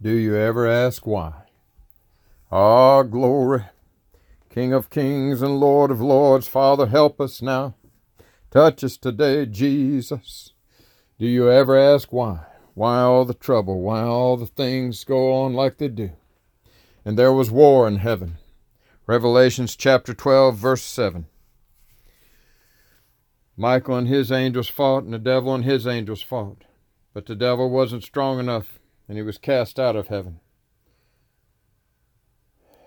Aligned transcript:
Do 0.00 0.12
you 0.12 0.36
ever 0.36 0.64
ask 0.64 1.08
why? 1.08 1.32
Ah, 2.52 3.02
glory. 3.02 3.64
King 4.48 4.72
of 4.72 4.90
kings 4.90 5.42
and 5.42 5.58
Lord 5.58 5.90
of 5.90 6.00
lords, 6.00 6.46
Father, 6.46 6.86
help 6.86 7.20
us 7.20 7.42
now. 7.42 7.74
Touch 8.52 8.84
us 8.84 8.96
today, 8.96 9.44
Jesus. 9.44 10.52
Do 11.18 11.26
you 11.26 11.50
ever 11.50 11.76
ask 11.76 12.12
why? 12.12 12.44
Why 12.74 13.00
all 13.00 13.24
the 13.24 13.34
trouble? 13.34 13.80
Why 13.80 14.02
all 14.02 14.36
the 14.36 14.46
things 14.46 15.02
go 15.02 15.32
on 15.32 15.52
like 15.52 15.78
they 15.78 15.88
do? 15.88 16.10
And 17.04 17.18
there 17.18 17.32
was 17.32 17.50
war 17.50 17.88
in 17.88 17.96
heaven. 17.96 18.38
Revelations 19.08 19.74
chapter 19.74 20.14
12, 20.14 20.56
verse 20.56 20.82
7. 20.82 21.26
Michael 23.56 23.96
and 23.96 24.06
his 24.06 24.30
angels 24.30 24.68
fought, 24.68 25.02
and 25.02 25.12
the 25.12 25.18
devil 25.18 25.52
and 25.52 25.64
his 25.64 25.88
angels 25.88 26.22
fought. 26.22 26.62
But 27.12 27.26
the 27.26 27.34
devil 27.34 27.68
wasn't 27.68 28.04
strong 28.04 28.38
enough, 28.38 28.78
and 29.08 29.16
he 29.16 29.22
was 29.22 29.38
cast 29.38 29.80
out 29.80 29.96
of 29.96 30.08
heaven 30.08 30.40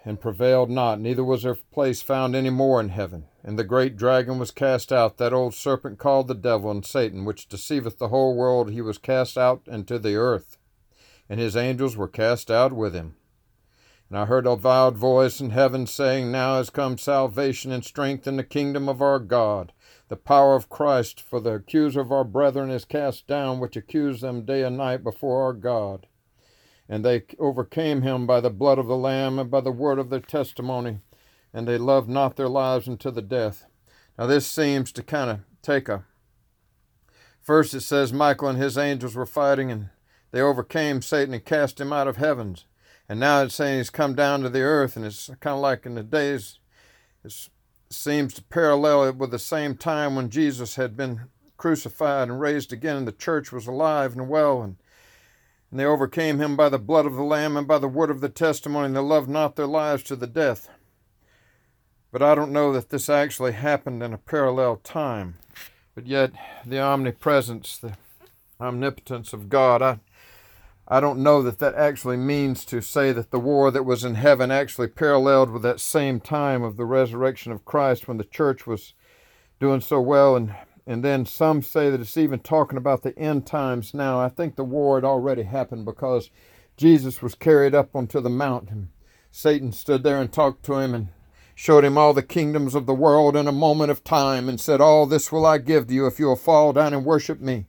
and 0.03 0.19
prevailed 0.19 0.69
not, 0.69 0.99
neither 0.99 1.23
was 1.23 1.43
there 1.43 1.55
place 1.55 2.01
found 2.01 2.35
any 2.35 2.49
more 2.49 2.79
in 2.79 2.89
heaven. 2.89 3.25
And 3.43 3.57
the 3.57 3.63
great 3.63 3.95
dragon 3.95 4.39
was 4.39 4.51
cast 4.51 4.91
out, 4.91 5.17
that 5.17 5.33
old 5.33 5.53
serpent 5.53 5.99
called 5.99 6.27
the 6.27 6.33
devil 6.33 6.71
and 6.71 6.85
Satan, 6.85 7.23
which 7.23 7.47
deceiveth 7.47 7.99
the 7.99 8.07
whole 8.07 8.35
world. 8.35 8.71
He 8.71 8.81
was 8.81 8.97
cast 8.97 9.37
out 9.37 9.61
into 9.67 9.99
the 9.99 10.15
earth, 10.15 10.57
and 11.29 11.39
his 11.39 11.55
angels 11.55 11.95
were 11.95 12.07
cast 12.07 12.49
out 12.49 12.73
with 12.73 12.95
him. 12.95 13.15
And 14.09 14.17
I 14.17 14.25
heard 14.25 14.45
a 14.45 14.53
loud 14.53 14.97
voice 14.97 15.39
in 15.39 15.51
heaven 15.51 15.85
saying, 15.87 16.31
Now 16.31 16.59
is 16.59 16.69
come 16.69 16.97
salvation 16.97 17.71
and 17.71 17.85
strength 17.85 18.27
in 18.27 18.37
the 18.37 18.43
kingdom 18.43 18.89
of 18.89 19.01
our 19.01 19.19
God, 19.19 19.71
the 20.07 20.17
power 20.17 20.55
of 20.55 20.67
Christ, 20.67 21.21
for 21.21 21.39
the 21.39 21.55
accuser 21.55 22.01
of 22.01 22.11
our 22.11 22.25
brethren 22.25 22.69
is 22.71 22.85
cast 22.85 23.27
down, 23.27 23.59
which 23.59 23.77
accused 23.77 24.21
them 24.21 24.45
day 24.45 24.63
and 24.63 24.77
night 24.77 25.03
before 25.03 25.43
our 25.43 25.53
God 25.53 26.07
and 26.91 27.05
they 27.05 27.23
overcame 27.39 28.01
him 28.01 28.27
by 28.27 28.41
the 28.41 28.49
blood 28.49 28.77
of 28.77 28.87
the 28.87 28.97
Lamb 28.97 29.39
and 29.39 29.49
by 29.49 29.61
the 29.61 29.71
word 29.71 29.97
of 29.97 30.09
their 30.09 30.19
testimony, 30.19 30.99
and 31.53 31.65
they 31.65 31.77
loved 31.77 32.09
not 32.09 32.35
their 32.35 32.49
lives 32.49 32.85
unto 32.85 33.09
the 33.09 33.21
death. 33.21 33.65
Now, 34.19 34.25
this 34.25 34.45
seems 34.45 34.91
to 34.91 35.01
kind 35.01 35.29
of 35.29 35.39
take 35.61 35.87
a. 35.87 36.03
First, 37.39 37.73
it 37.73 37.81
says 37.81 38.11
Michael 38.11 38.49
and 38.49 38.59
his 38.59 38.77
angels 38.77 39.15
were 39.15 39.25
fighting, 39.25 39.71
and 39.71 39.87
they 40.31 40.41
overcame 40.41 41.01
Satan 41.01 41.33
and 41.33 41.45
cast 41.45 41.79
him 41.79 41.93
out 41.93 42.09
of 42.09 42.17
heavens. 42.17 42.65
And 43.07 43.21
now 43.21 43.41
it's 43.41 43.55
saying 43.55 43.77
he's 43.77 43.89
come 43.89 44.13
down 44.13 44.41
to 44.41 44.49
the 44.49 44.59
earth, 44.59 44.97
and 44.97 45.05
it's 45.05 45.27
kind 45.39 45.55
of 45.55 45.61
like 45.61 45.85
in 45.85 45.95
the 45.95 46.03
days, 46.03 46.59
it 47.23 47.33
seems 47.89 48.33
to 48.33 48.43
parallel 48.43 49.05
it 49.05 49.15
with 49.15 49.31
the 49.31 49.39
same 49.39 49.75
time 49.75 50.15
when 50.15 50.29
Jesus 50.29 50.75
had 50.75 50.97
been 50.97 51.21
crucified 51.55 52.27
and 52.27 52.41
raised 52.41 52.73
again, 52.73 52.97
and 52.97 53.07
the 53.07 53.13
church 53.13 53.53
was 53.53 53.65
alive 53.65 54.11
and 54.17 54.27
well, 54.27 54.61
and 54.61 54.75
and 55.71 55.79
they 55.79 55.85
overcame 55.85 56.39
him 56.39 56.57
by 56.57 56.67
the 56.69 56.77
blood 56.77 57.05
of 57.05 57.15
the 57.15 57.23
Lamb 57.23 57.55
and 57.55 57.65
by 57.65 57.79
the 57.79 57.87
word 57.87 58.11
of 58.11 58.19
the 58.19 58.29
testimony, 58.29 58.87
and 58.87 58.95
they 58.95 58.99
loved 58.99 59.29
not 59.29 59.55
their 59.55 59.65
lives 59.65 60.03
to 60.03 60.17
the 60.17 60.27
death. 60.27 60.69
But 62.11 62.21
I 62.21 62.35
don't 62.35 62.51
know 62.51 62.73
that 62.73 62.89
this 62.89 63.09
actually 63.09 63.53
happened 63.53 64.03
in 64.03 64.13
a 64.13 64.17
parallel 64.17 64.75
time. 64.77 65.35
But 65.95 66.07
yet, 66.07 66.31
the 66.65 66.79
omnipresence, 66.79 67.77
the 67.77 67.93
omnipotence 68.59 69.31
of 69.31 69.47
God, 69.47 69.81
I, 69.81 69.99
I 70.87 70.99
don't 70.99 71.23
know 71.23 71.41
that 71.41 71.59
that 71.59 71.75
actually 71.75 72.17
means 72.17 72.65
to 72.65 72.81
say 72.81 73.13
that 73.13 73.31
the 73.31 73.39
war 73.39 73.71
that 73.71 73.85
was 73.85 74.03
in 74.03 74.15
heaven 74.15 74.51
actually 74.51 74.87
paralleled 74.87 75.51
with 75.51 75.61
that 75.61 75.79
same 75.79 76.19
time 76.19 76.63
of 76.63 76.75
the 76.75 76.85
resurrection 76.85 77.53
of 77.53 77.63
Christ 77.63 78.09
when 78.09 78.17
the 78.17 78.25
church 78.25 78.67
was 78.67 78.93
doing 79.61 79.79
so 79.79 80.01
well 80.01 80.35
and 80.35 80.53
and 80.91 81.05
then 81.05 81.25
some 81.25 81.61
say 81.61 81.89
that 81.89 82.01
it's 82.01 82.17
even 82.17 82.39
talking 82.39 82.77
about 82.77 83.01
the 83.01 83.17
end 83.17 83.47
times 83.47 83.93
now. 83.93 84.19
I 84.19 84.27
think 84.27 84.55
the 84.55 84.65
war 84.65 84.97
had 84.97 85.05
already 85.05 85.43
happened 85.43 85.85
because 85.85 86.29
Jesus 86.75 87.21
was 87.21 87.33
carried 87.33 87.73
up 87.73 87.95
onto 87.95 88.19
the 88.19 88.29
mountain. 88.29 88.89
Satan 89.31 89.71
stood 89.71 90.03
there 90.03 90.19
and 90.19 90.31
talked 90.31 90.63
to 90.65 90.73
him 90.79 90.93
and 90.93 91.07
showed 91.55 91.85
him 91.85 91.97
all 91.97 92.13
the 92.13 92.21
kingdoms 92.21 92.75
of 92.75 92.87
the 92.87 92.93
world 92.93 93.37
in 93.37 93.47
a 93.47 93.53
moment 93.53 93.89
of 93.89 94.03
time 94.03 94.49
and 94.49 94.59
said, 94.59 94.81
All 94.81 95.05
this 95.05 95.31
will 95.31 95.45
I 95.45 95.59
give 95.59 95.87
to 95.87 95.93
you 95.93 96.07
if 96.07 96.19
you 96.19 96.25
will 96.25 96.35
fall 96.35 96.73
down 96.73 96.93
and 96.93 97.05
worship 97.05 97.39
me. 97.39 97.67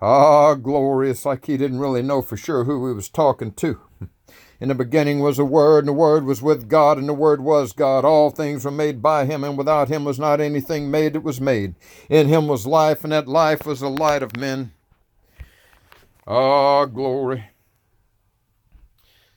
Ah, 0.00 0.54
glorious, 0.54 1.26
like 1.26 1.46
he 1.46 1.56
didn't 1.56 1.80
really 1.80 2.02
know 2.02 2.22
for 2.22 2.36
sure 2.36 2.62
who 2.62 2.86
he 2.86 2.94
was 2.94 3.08
talking 3.08 3.52
to. 3.54 3.80
In 4.58 4.68
the 4.68 4.74
beginning 4.74 5.20
was 5.20 5.38
a 5.38 5.44
Word, 5.44 5.80
and 5.80 5.88
the 5.88 5.92
Word 5.92 6.24
was 6.24 6.40
with 6.40 6.68
God, 6.68 6.96
and 6.96 7.08
the 7.08 7.14
Word 7.14 7.42
was 7.42 7.72
God. 7.72 8.04
All 8.04 8.30
things 8.30 8.64
were 8.64 8.70
made 8.70 9.02
by 9.02 9.26
him, 9.26 9.44
and 9.44 9.58
without 9.58 9.88
him 9.88 10.04
was 10.04 10.18
not 10.18 10.40
anything 10.40 10.90
made 10.90 11.12
that 11.12 11.20
was 11.20 11.40
made. 11.40 11.74
In 12.08 12.28
him 12.28 12.46
was 12.46 12.66
life, 12.66 13.04
and 13.04 13.12
that 13.12 13.28
life 13.28 13.66
was 13.66 13.80
the 13.80 13.90
light 13.90 14.22
of 14.22 14.36
men. 14.36 14.72
Ah, 16.26 16.86
glory. 16.86 17.50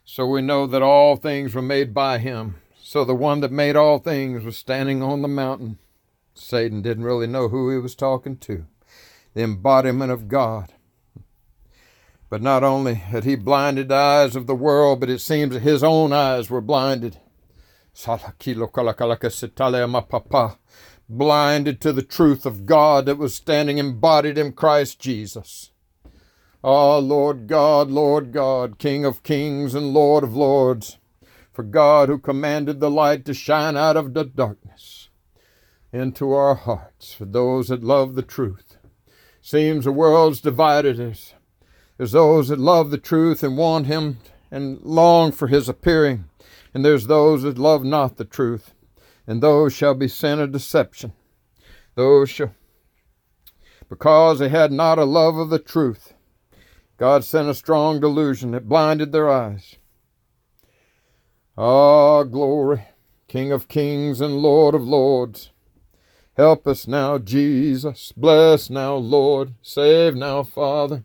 So 0.05 0.25
we 0.25 0.41
know 0.41 0.65
that 0.65 0.81
all 0.81 1.17
things 1.17 1.53
were 1.53 1.61
made 1.61 1.93
by 1.93 2.17
him. 2.17 2.55
So 2.81 3.05
the 3.05 3.13
one 3.13 3.41
that 3.41 3.51
made 3.51 3.75
all 3.75 3.99
things 3.99 4.43
was 4.43 4.57
standing 4.57 5.03
on 5.03 5.21
the 5.21 5.27
mountain. 5.27 5.77
Satan 6.33 6.81
didn't 6.81 7.03
really 7.03 7.27
know 7.27 7.49
who 7.49 7.69
he 7.69 7.77
was 7.77 7.93
talking 7.93 8.37
to. 8.37 8.65
The 9.33 9.43
embodiment 9.43 10.11
of 10.11 10.27
God. 10.27 10.73
But 12.29 12.41
not 12.43 12.63
only 12.63 12.93
had 12.93 13.23
he 13.23 13.35
blinded 13.35 13.89
the 13.89 13.95
eyes 13.95 14.35
of 14.35 14.45
the 14.45 14.55
world, 14.55 14.99
but 14.99 15.09
it 15.09 15.19
seems 15.19 15.53
that 15.53 15.61
his 15.61 15.83
own 15.83 16.13
eyes 16.13 16.49
were 16.49 16.61
blinded. 16.61 17.19
Blinded 21.09 21.81
to 21.81 21.91
the 21.91 22.05
truth 22.07 22.45
of 22.45 22.65
God 22.67 23.05
that 23.07 23.17
was 23.17 23.33
standing 23.33 23.79
embodied 23.79 24.37
in 24.37 24.53
Christ 24.53 24.99
Jesus. 24.99 25.71
Ah, 26.63 26.97
Lord 26.97 27.47
God, 27.47 27.89
Lord 27.89 28.31
God, 28.31 28.77
King 28.77 29.05
of 29.05 29.23
kings 29.23 29.73
and 29.73 29.93
Lord 29.93 30.23
of 30.23 30.35
lords, 30.35 30.97
for 31.51 31.63
God 31.63 32.09
who 32.09 32.19
commanded 32.19 32.79
the 32.79 32.91
light 32.91 33.25
to 33.25 33.33
shine 33.33 33.75
out 33.75 33.97
of 33.97 34.13
the 34.13 34.23
darkness 34.23 35.09
into 35.91 36.31
our 36.31 36.55
hearts 36.55 37.13
for 37.13 37.25
those 37.25 37.69
that 37.69 37.83
love 37.83 38.13
the 38.13 38.21
truth. 38.21 38.77
Seems 39.41 39.85
the 39.85 39.91
world's 39.91 40.41
divided 40.41 40.99
us 40.99 41.33
there's 41.99 42.13
those 42.13 42.47
that 42.47 42.59
love 42.59 42.91
the 42.91 42.97
truth 42.97 43.43
and 43.43 43.57
want 43.57 43.87
him 43.87 44.19
and 44.49 44.79
long 44.83 45.33
for 45.33 45.49
his 45.49 45.67
appearing. 45.67 46.29
And 46.73 46.85
there's 46.85 47.07
those 47.07 47.41
that 47.41 47.57
love 47.57 47.83
not 47.83 48.15
the 48.15 48.23
truth, 48.23 48.73
and 49.27 49.43
those 49.43 49.73
shall 49.73 49.95
be 49.95 50.07
sent 50.07 50.39
of 50.39 50.53
deception. 50.53 51.11
Those 51.95 52.29
shall, 52.29 52.55
because 53.89 54.39
they 54.39 54.47
had 54.47 54.71
not 54.71 54.97
a 54.97 55.03
love 55.03 55.35
of 55.35 55.49
the 55.49 55.59
truth, 55.59 56.13
God 56.95 57.25
sent 57.25 57.49
a 57.49 57.53
strong 57.53 57.99
delusion 57.99 58.51
that 58.51 58.69
blinded 58.69 59.11
their 59.11 59.29
eyes. 59.29 59.75
Ah, 61.57 62.23
glory, 62.23 62.85
King 63.27 63.51
of 63.51 63.67
kings 63.67 64.21
and 64.21 64.37
Lord 64.37 64.73
of 64.73 64.83
lords. 64.87 65.49
Help 66.37 66.65
us 66.65 66.87
now, 66.87 67.17
Jesus. 67.17 68.13
Bless 68.15 68.69
now, 68.69 68.95
Lord. 68.95 69.55
Save 69.61 70.15
now, 70.15 70.43
Father. 70.43 71.03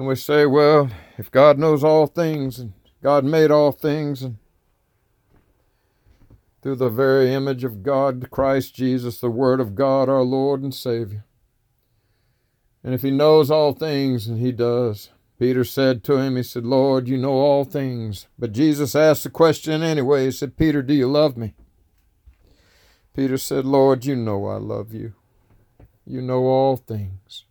And 0.00 0.08
we 0.08 0.16
say, 0.16 0.46
well, 0.46 0.88
if 1.18 1.30
God 1.30 1.58
knows 1.58 1.84
all 1.84 2.06
things 2.06 2.58
and 2.58 2.72
God 3.02 3.22
made 3.22 3.50
all 3.50 3.70
things 3.70 4.22
and 4.22 4.38
through 6.62 6.76
the 6.76 6.88
very 6.88 7.34
image 7.34 7.64
of 7.64 7.82
God, 7.82 8.30
Christ 8.30 8.74
Jesus, 8.74 9.20
the 9.20 9.28
Word 9.28 9.60
of 9.60 9.74
God, 9.74 10.08
our 10.08 10.22
Lord 10.22 10.62
and 10.62 10.74
Savior. 10.74 11.26
And 12.82 12.94
if 12.94 13.02
He 13.02 13.10
knows 13.10 13.50
all 13.50 13.74
things, 13.74 14.26
and 14.26 14.38
He 14.38 14.52
does, 14.52 15.10
Peter 15.38 15.64
said 15.64 16.02
to 16.04 16.16
him, 16.16 16.36
He 16.36 16.44
said, 16.44 16.64
Lord, 16.64 17.06
you 17.06 17.18
know 17.18 17.34
all 17.34 17.64
things. 17.64 18.26
But 18.38 18.52
Jesus 18.52 18.94
asked 18.94 19.24
the 19.24 19.28
question 19.28 19.82
anyway. 19.82 20.24
He 20.24 20.30
said, 20.30 20.56
Peter, 20.56 20.80
do 20.80 20.94
you 20.94 21.08
love 21.08 21.36
me? 21.36 21.52
Peter 23.14 23.36
said, 23.36 23.66
Lord, 23.66 24.06
you 24.06 24.16
know 24.16 24.46
I 24.46 24.56
love 24.56 24.94
you. 24.94 25.12
You 26.06 26.22
know 26.22 26.44
all 26.44 26.78
things. 26.78 27.44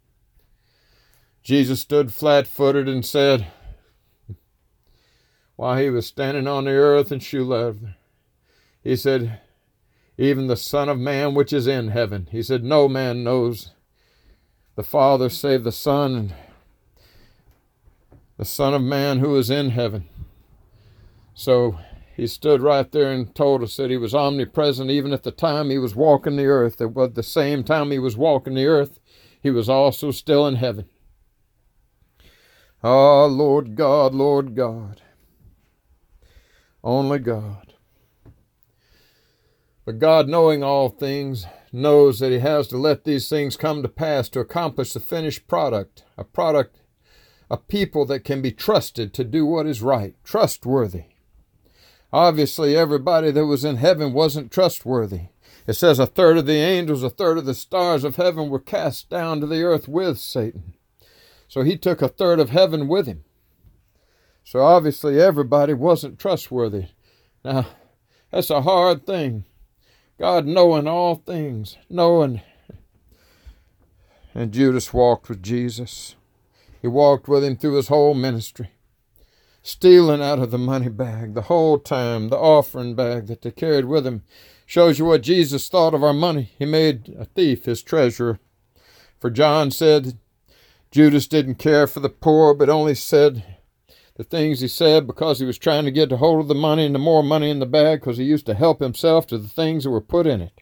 Jesus 1.49 1.79
stood 1.79 2.13
flat 2.13 2.45
footed 2.45 2.87
and 2.87 3.03
said, 3.03 3.47
while 5.55 5.79
he 5.79 5.89
was 5.89 6.05
standing 6.05 6.45
on 6.45 6.65
the 6.65 6.69
earth 6.73 7.11
in 7.11 7.19
shoe 7.19 7.43
leather, 7.43 7.95
he 8.83 8.95
said, 8.95 9.41
Even 10.15 10.45
the 10.45 10.55
Son 10.55 10.89
of 10.89 10.99
Man 10.99 11.33
which 11.33 11.51
is 11.51 11.65
in 11.65 11.87
heaven. 11.87 12.27
He 12.29 12.43
said, 12.43 12.63
No 12.63 12.87
man 12.87 13.23
knows 13.23 13.71
the 14.75 14.83
Father 14.83 15.27
save 15.27 15.63
the 15.63 15.71
Son 15.71 16.13
and 16.13 16.33
the 18.37 18.45
Son 18.45 18.75
of 18.75 18.83
Man 18.83 19.17
who 19.17 19.35
is 19.35 19.49
in 19.49 19.71
heaven. 19.71 20.07
So 21.33 21.79
he 22.15 22.27
stood 22.27 22.61
right 22.61 22.91
there 22.91 23.11
and 23.11 23.33
told 23.33 23.63
us 23.63 23.75
that 23.77 23.89
he 23.89 23.97
was 23.97 24.13
omnipresent 24.13 24.91
even 24.91 25.13
at 25.13 25.23
the 25.23 25.31
time 25.31 25.71
he 25.71 25.79
was 25.79 25.95
walking 25.95 26.35
the 26.35 26.45
earth. 26.45 26.79
Was 26.79 27.13
the 27.13 27.23
same 27.23 27.63
time 27.63 27.89
he 27.89 27.97
was 27.97 28.15
walking 28.15 28.53
the 28.53 28.67
earth, 28.67 28.99
he 29.41 29.49
was 29.49 29.67
also 29.67 30.11
still 30.11 30.45
in 30.45 30.53
heaven. 30.53 30.85
Ah, 32.83 33.25
Lord 33.25 33.75
God, 33.75 34.13
Lord 34.13 34.55
God. 34.55 35.01
Only 36.83 37.19
God. 37.19 37.73
But 39.85 39.99
God, 39.99 40.29
knowing 40.29 40.63
all 40.63 40.89
things, 40.89 41.45
knows 41.73 42.19
that 42.19 42.31
He 42.31 42.39
has 42.39 42.67
to 42.69 42.77
let 42.77 43.03
these 43.03 43.27
things 43.27 43.57
come 43.57 43.81
to 43.81 43.89
pass 43.89 44.29
to 44.29 44.39
accomplish 44.39 44.93
the 44.93 44.99
finished 44.99 45.47
product, 45.47 46.03
a 46.17 46.23
product 46.23 46.79
a 47.49 47.57
people 47.57 48.05
that 48.05 48.23
can 48.23 48.41
be 48.41 48.51
trusted 48.51 49.13
to 49.13 49.23
do 49.23 49.45
what 49.45 49.65
is 49.65 49.81
right, 49.81 50.15
trustworthy. 50.23 51.05
Obviously, 52.13 52.75
everybody 52.75 53.31
that 53.31 53.45
was 53.45 53.63
in 53.65 53.77
heaven 53.77 54.13
wasn't 54.13 54.51
trustworthy. 54.51 55.27
It 55.67 55.73
says 55.73 55.99
a 55.99 56.05
third 56.05 56.37
of 56.37 56.45
the 56.45 56.53
angels, 56.53 57.03
a 57.03 57.09
third 57.09 57.37
of 57.37 57.45
the 57.45 57.53
stars 57.53 58.03
of 58.03 58.15
heaven 58.15 58.49
were 58.49 58.59
cast 58.59 59.09
down 59.09 59.41
to 59.41 59.47
the 59.47 59.61
earth 59.61 59.87
with 59.87 60.19
Satan. 60.19 60.73
So 61.49 61.63
he 61.63 61.77
took 61.77 62.01
a 62.01 62.07
third 62.07 62.39
of 62.39 62.51
heaven 62.51 62.87
with 62.87 63.07
him. 63.07 63.25
So 64.45 64.61
obviously, 64.61 65.19
everybody 65.19 65.73
wasn't 65.73 66.17
trustworthy. 66.17 66.85
Now, 67.43 67.67
that's 68.31 68.49
a 68.49 68.61
hard 68.61 69.05
thing. 69.05 69.43
God 70.17 70.45
knowing 70.45 70.87
all 70.87 71.15
things, 71.15 71.77
knowing. 71.89 72.41
And 74.33 74.53
Judas 74.53 74.93
walked 74.93 75.27
with 75.27 75.43
Jesus. 75.43 76.15
He 76.81 76.87
walked 76.87 77.27
with 77.27 77.43
him 77.43 77.57
through 77.57 77.75
his 77.75 77.89
whole 77.89 78.13
ministry 78.13 78.69
stealing 79.61 80.21
out 80.21 80.39
of 80.39 80.51
the 80.51 80.57
money 80.57 80.89
bag 80.89 81.33
the 81.33 81.43
whole 81.43 81.77
time, 81.77 82.29
the 82.29 82.37
offering 82.37 82.95
bag 82.95 83.27
that 83.27 83.41
they 83.41 83.51
carried 83.51 83.85
with 83.85 84.05
him. 84.05 84.23
Shows 84.65 84.99
you 84.99 85.05
what 85.05 85.23
Jesus 85.23 85.67
thought 85.67 85.93
of 85.93 86.03
our 86.03 86.13
money. 86.13 86.51
He 86.57 86.65
made 86.65 87.15
a 87.17 87.25
thief 87.25 87.65
his 87.65 87.81
treasurer. 87.81 88.39
For 89.19 89.29
John 89.29 89.71
said 89.71 90.17
Judas 90.91 91.27
didn't 91.27 91.55
care 91.55 91.85
for 91.85 91.99
the 91.99 92.09
poor, 92.09 92.53
but 92.53 92.69
only 92.69 92.95
said 92.95 93.45
the 94.15 94.23
things 94.23 94.59
he 94.59 94.67
said 94.67 95.05
because 95.05 95.39
he 95.39 95.45
was 95.45 95.57
trying 95.57 95.85
to 95.85 95.91
get 95.91 96.11
a 96.11 96.17
hold 96.17 96.41
of 96.41 96.47
the 96.47 96.55
money 96.55 96.85
and 96.85 96.95
the 96.95 96.99
more 96.99 97.23
money 97.23 97.49
in 97.49 97.59
the 97.59 97.65
bag 97.65 97.99
because 97.99 98.17
he 98.17 98.23
used 98.23 98.45
to 98.47 98.55
help 98.55 98.81
himself 98.81 99.27
to 99.27 99.37
the 99.37 99.47
things 99.47 99.83
that 99.83 99.91
were 99.91 100.01
put 100.01 100.25
in 100.25 100.41
it. 100.41 100.61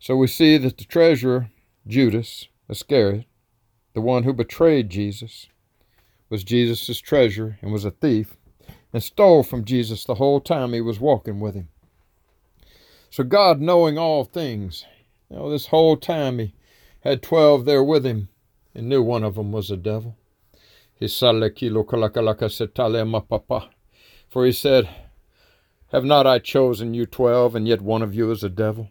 So 0.00 0.16
we 0.16 0.26
see 0.26 0.56
that 0.58 0.78
the 0.78 0.84
treasurer, 0.84 1.50
Judas 1.86 2.48
Iscariot, 2.68 3.26
the 3.94 4.00
one 4.00 4.22
who 4.22 4.32
betrayed 4.32 4.88
Jesus, 4.88 5.48
was 6.30 6.42
Jesus' 6.42 6.98
treasurer 6.98 7.58
and 7.60 7.70
was 7.70 7.84
a 7.84 7.90
thief 7.90 8.36
and 8.92 9.02
stole 9.02 9.42
from 9.42 9.64
Jesus 9.64 10.04
the 10.04 10.14
whole 10.14 10.40
time 10.40 10.72
he 10.72 10.80
was 10.80 10.98
walking 10.98 11.38
with 11.38 11.54
him. 11.54 11.68
So 13.10 13.24
God, 13.24 13.60
knowing 13.60 13.98
all 13.98 14.24
things, 14.24 14.86
you 15.28 15.36
know, 15.36 15.50
this 15.50 15.66
whole 15.66 15.98
time 15.98 16.38
he 16.38 16.54
had 17.00 17.22
twelve 17.22 17.66
there 17.66 17.84
with 17.84 18.06
him 18.06 18.30
and 18.74 18.88
knew 18.88 19.02
one 19.02 19.24
of 19.24 19.34
them 19.34 19.52
was 19.52 19.70
a 19.70 19.76
devil. 19.76 20.16
For 24.28 24.46
he 24.46 24.52
said, 24.52 24.88
Have 25.88 26.04
not 26.04 26.26
I 26.26 26.38
chosen 26.38 26.94
you 26.94 27.06
twelve, 27.06 27.54
and 27.54 27.66
yet 27.66 27.80
one 27.80 28.02
of 28.02 28.14
you 28.14 28.30
is 28.30 28.44
a 28.44 28.48
devil? 28.48 28.90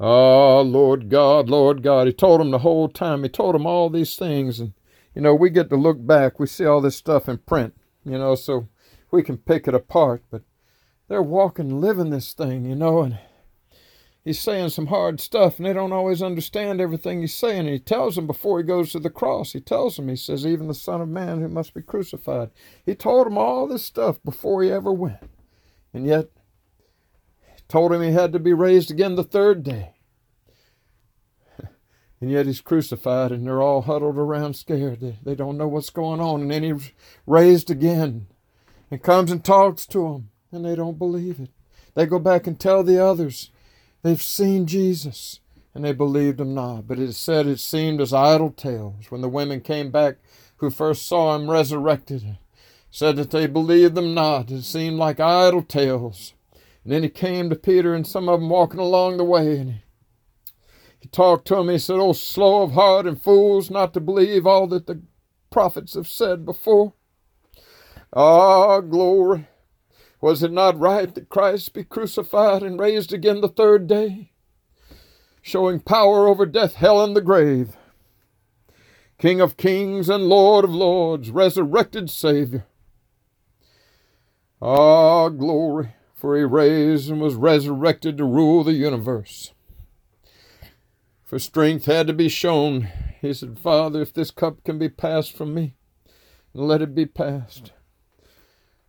Ah, 0.00 0.58
oh, 0.58 0.62
Lord 0.62 1.08
God, 1.08 1.48
Lord 1.48 1.82
God. 1.82 2.06
He 2.06 2.12
told 2.12 2.40
him 2.40 2.50
the 2.50 2.58
whole 2.58 2.88
time. 2.88 3.22
He 3.22 3.28
told 3.28 3.54
him 3.54 3.64
all 3.64 3.88
these 3.88 4.16
things, 4.16 4.58
and 4.58 4.72
you 5.14 5.22
know, 5.22 5.34
we 5.34 5.50
get 5.50 5.70
to 5.70 5.76
look 5.76 6.04
back, 6.04 6.40
we 6.40 6.46
see 6.46 6.64
all 6.64 6.80
this 6.80 6.96
stuff 6.96 7.28
in 7.28 7.38
print, 7.38 7.74
you 8.04 8.18
know, 8.18 8.34
so 8.34 8.68
we 9.10 9.22
can 9.22 9.36
pick 9.38 9.68
it 9.68 9.74
apart, 9.74 10.24
but 10.30 10.42
they're 11.08 11.22
walking, 11.22 11.80
living 11.80 12.10
this 12.10 12.32
thing, 12.32 12.64
you 12.64 12.74
know, 12.74 13.02
and 13.02 13.18
he's 14.24 14.40
saying 14.40 14.70
some 14.70 14.86
hard 14.86 15.20
stuff, 15.20 15.58
and 15.58 15.66
they 15.66 15.72
don't 15.72 15.92
always 15.92 16.22
understand 16.22 16.80
everything 16.80 17.20
he's 17.20 17.34
saying. 17.34 17.60
And 17.60 17.68
he 17.68 17.78
tells 17.78 18.16
them 18.16 18.26
before 18.26 18.58
he 18.58 18.64
goes 18.64 18.90
to 18.92 18.98
the 18.98 19.10
cross, 19.10 19.52
he 19.52 19.60
tells 19.60 19.96
them, 19.96 20.08
he 20.08 20.16
says, 20.16 20.46
even 20.46 20.66
the 20.66 20.74
Son 20.74 21.00
of 21.00 21.08
Man 21.08 21.40
who 21.40 21.48
must 21.48 21.74
be 21.74 21.82
crucified. 21.82 22.50
He 22.84 22.94
told 22.94 23.26
them 23.26 23.38
all 23.38 23.68
this 23.68 23.84
stuff 23.84 24.22
before 24.24 24.62
he 24.62 24.70
ever 24.70 24.92
went. 24.92 25.30
And 25.92 26.06
yet, 26.06 26.30
told 27.68 27.92
him 27.92 28.02
he 28.02 28.12
had 28.12 28.32
to 28.32 28.38
be 28.38 28.52
raised 28.52 28.90
again 28.90 29.14
the 29.14 29.24
third 29.24 29.62
day. 29.62 29.90
And 32.20 32.30
yet 32.30 32.46
he's 32.46 32.62
crucified, 32.62 33.32
and 33.32 33.46
they're 33.46 33.60
all 33.60 33.82
huddled 33.82 34.16
around 34.16 34.56
scared. 34.56 35.00
They, 35.00 35.18
they 35.22 35.34
don't 35.34 35.58
know 35.58 35.68
what's 35.68 35.90
going 35.90 36.20
on. 36.20 36.42
And 36.42 36.50
then 36.50 36.62
he's 36.62 36.92
raised 37.26 37.70
again 37.70 38.28
and 38.90 39.02
comes 39.02 39.30
and 39.30 39.44
talks 39.44 39.84
to 39.88 39.98
them, 39.98 40.30
and 40.50 40.64
they 40.64 40.74
don't 40.74 40.98
believe 40.98 41.38
it. 41.38 41.50
They 41.94 42.06
go 42.06 42.18
back 42.18 42.46
and 42.46 42.58
tell 42.58 42.82
the 42.82 43.04
others 43.04 43.50
they've 44.04 44.22
seen 44.22 44.66
Jesus, 44.66 45.40
and 45.74 45.84
they 45.84 45.92
believed 45.92 46.38
him 46.38 46.54
not. 46.54 46.86
But 46.86 47.00
it 47.00 47.14
said 47.14 47.48
it 47.48 47.58
seemed 47.58 48.00
as 48.00 48.12
idle 48.12 48.52
tales 48.52 49.10
when 49.10 49.22
the 49.22 49.28
women 49.28 49.60
came 49.60 49.90
back 49.90 50.18
who 50.58 50.70
first 50.70 51.06
saw 51.06 51.34
him 51.34 51.50
resurrected. 51.50 52.38
Said 52.90 53.16
that 53.16 53.32
they 53.32 53.48
believed 53.48 53.96
them 53.96 54.14
not. 54.14 54.52
It 54.52 54.62
seemed 54.62 54.98
like 54.98 55.18
idle 55.18 55.62
tales. 55.62 56.34
And 56.84 56.92
then 56.92 57.02
he 57.02 57.08
came 57.08 57.50
to 57.50 57.56
Peter 57.56 57.92
and 57.92 58.06
some 58.06 58.28
of 58.28 58.38
them 58.38 58.48
walking 58.48 58.78
along 58.78 59.16
the 59.16 59.24
way, 59.24 59.58
and 59.58 59.80
he 61.00 61.08
talked 61.08 61.48
to 61.48 61.56
him. 61.56 61.68
He 61.68 61.78
said, 61.78 61.96
Oh, 61.98 62.12
slow 62.12 62.62
of 62.62 62.72
heart 62.72 63.06
and 63.06 63.20
fools 63.20 63.68
not 63.70 63.94
to 63.94 64.00
believe 64.00 64.46
all 64.46 64.68
that 64.68 64.86
the 64.86 65.02
prophets 65.50 65.94
have 65.94 66.06
said 66.06 66.44
before. 66.44 66.92
Ah, 68.12 68.80
glory. 68.80 69.48
Was 70.24 70.42
it 70.42 70.52
not 70.52 70.80
right 70.80 71.14
that 71.14 71.28
Christ 71.28 71.74
be 71.74 71.84
crucified 71.84 72.62
and 72.62 72.80
raised 72.80 73.12
again 73.12 73.42
the 73.42 73.48
third 73.48 73.86
day, 73.86 74.30
showing 75.42 75.80
power 75.80 76.26
over 76.26 76.46
death, 76.46 76.76
hell, 76.76 77.04
and 77.04 77.14
the 77.14 77.20
grave? 77.20 77.76
King 79.18 79.42
of 79.42 79.58
kings 79.58 80.08
and 80.08 80.24
Lord 80.24 80.64
of 80.64 80.74
lords, 80.74 81.30
resurrected 81.30 82.08
Savior. 82.08 82.64
Ah, 84.62 85.28
glory, 85.28 85.94
for 86.14 86.38
he 86.38 86.44
raised 86.44 87.10
and 87.10 87.20
was 87.20 87.34
resurrected 87.34 88.16
to 88.16 88.24
rule 88.24 88.64
the 88.64 88.72
universe 88.72 89.52
for 91.22 91.38
strength 91.38 91.86
had 91.86 92.06
to 92.06 92.12
be 92.12 92.28
shown. 92.28 92.88
He 93.20 93.34
said, 93.34 93.58
Father, 93.58 94.00
if 94.00 94.12
this 94.12 94.30
cup 94.30 94.62
can 94.62 94.78
be 94.78 94.88
passed 94.88 95.36
from 95.36 95.52
me, 95.52 95.74
let 96.52 96.80
it 96.80 96.94
be 96.94 97.06
passed. 97.06 97.72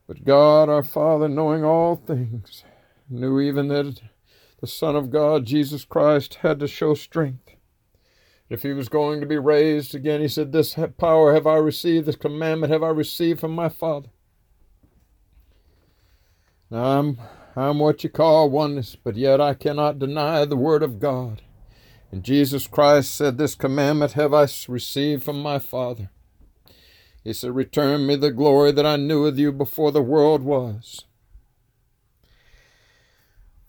But 0.07 0.23
God, 0.23 0.69
our 0.69 0.83
Father, 0.83 1.27
knowing 1.27 1.63
all 1.63 1.95
things, 1.95 2.63
knew 3.09 3.39
even 3.39 3.69
that 3.69 4.01
the 4.61 4.67
Son 4.67 4.95
of 4.95 5.09
God, 5.09 5.45
Jesus 5.45 5.83
Christ, 5.83 6.35
had 6.35 6.59
to 6.59 6.67
show 6.67 6.93
strength. 6.93 7.55
If 8.47 8.61
he 8.61 8.73
was 8.73 8.89
going 8.89 9.19
to 9.21 9.25
be 9.25 9.37
raised 9.37 9.95
again, 9.95 10.21
he 10.21 10.27
said, 10.27 10.51
This 10.51 10.75
power 10.97 11.33
have 11.33 11.47
I 11.47 11.55
received, 11.55 12.05
this 12.05 12.15
commandment 12.15 12.71
have 12.71 12.83
I 12.83 12.89
received 12.89 13.39
from 13.39 13.55
my 13.55 13.69
Father. 13.69 14.09
Now 16.69 16.99
I'm, 16.99 17.17
I'm 17.55 17.79
what 17.79 18.03
you 18.03 18.09
call 18.09 18.49
oneness, 18.51 18.95
but 18.95 19.15
yet 19.15 19.41
I 19.41 19.55
cannot 19.55 19.97
deny 19.97 20.45
the 20.45 20.55
Word 20.55 20.83
of 20.83 20.99
God. 20.99 21.41
And 22.11 22.23
Jesus 22.23 22.67
Christ 22.67 23.15
said, 23.15 23.37
This 23.37 23.55
commandment 23.55 24.11
have 24.11 24.33
I 24.33 24.47
received 24.67 25.23
from 25.23 25.41
my 25.41 25.57
Father. 25.57 26.11
He 27.25 27.33
said, 27.33 27.56
Return 27.56 28.06
me 28.06 28.16
the 28.16 28.31
glory 28.31 28.72
that 28.72 28.86
I 28.86 28.98
knew 28.98 29.25
of 29.25 29.39
you 29.39 29.51
before 29.51 29.91
the 29.91 30.01
world 30.01 30.44
was. 30.44 31.05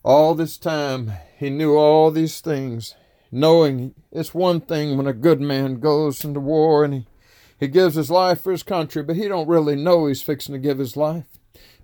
All 0.04 0.34
this 0.34 0.58
time, 0.58 1.12
he 1.38 1.48
knew 1.48 1.74
all 1.74 2.10
these 2.10 2.42
things, 2.42 2.94
knowing 3.32 3.94
it's 4.12 4.34
one 4.34 4.60
thing 4.60 4.96
when 4.96 5.06
a 5.06 5.14
good 5.14 5.40
man 5.40 5.80
goes 5.80 6.22
into 6.22 6.38
war 6.38 6.84
and 6.84 6.92
he, 6.92 7.06
he 7.58 7.66
gives 7.66 7.94
his 7.94 8.10
life 8.10 8.42
for 8.42 8.52
his 8.52 8.62
country, 8.62 9.02
but 9.02 9.16
he 9.16 9.26
don't 9.26 9.48
really 9.48 9.74
know 9.74 10.06
he's 10.06 10.22
fixing 10.22 10.52
to 10.52 10.58
give 10.58 10.78
his 10.78 10.94
life. 10.94 11.24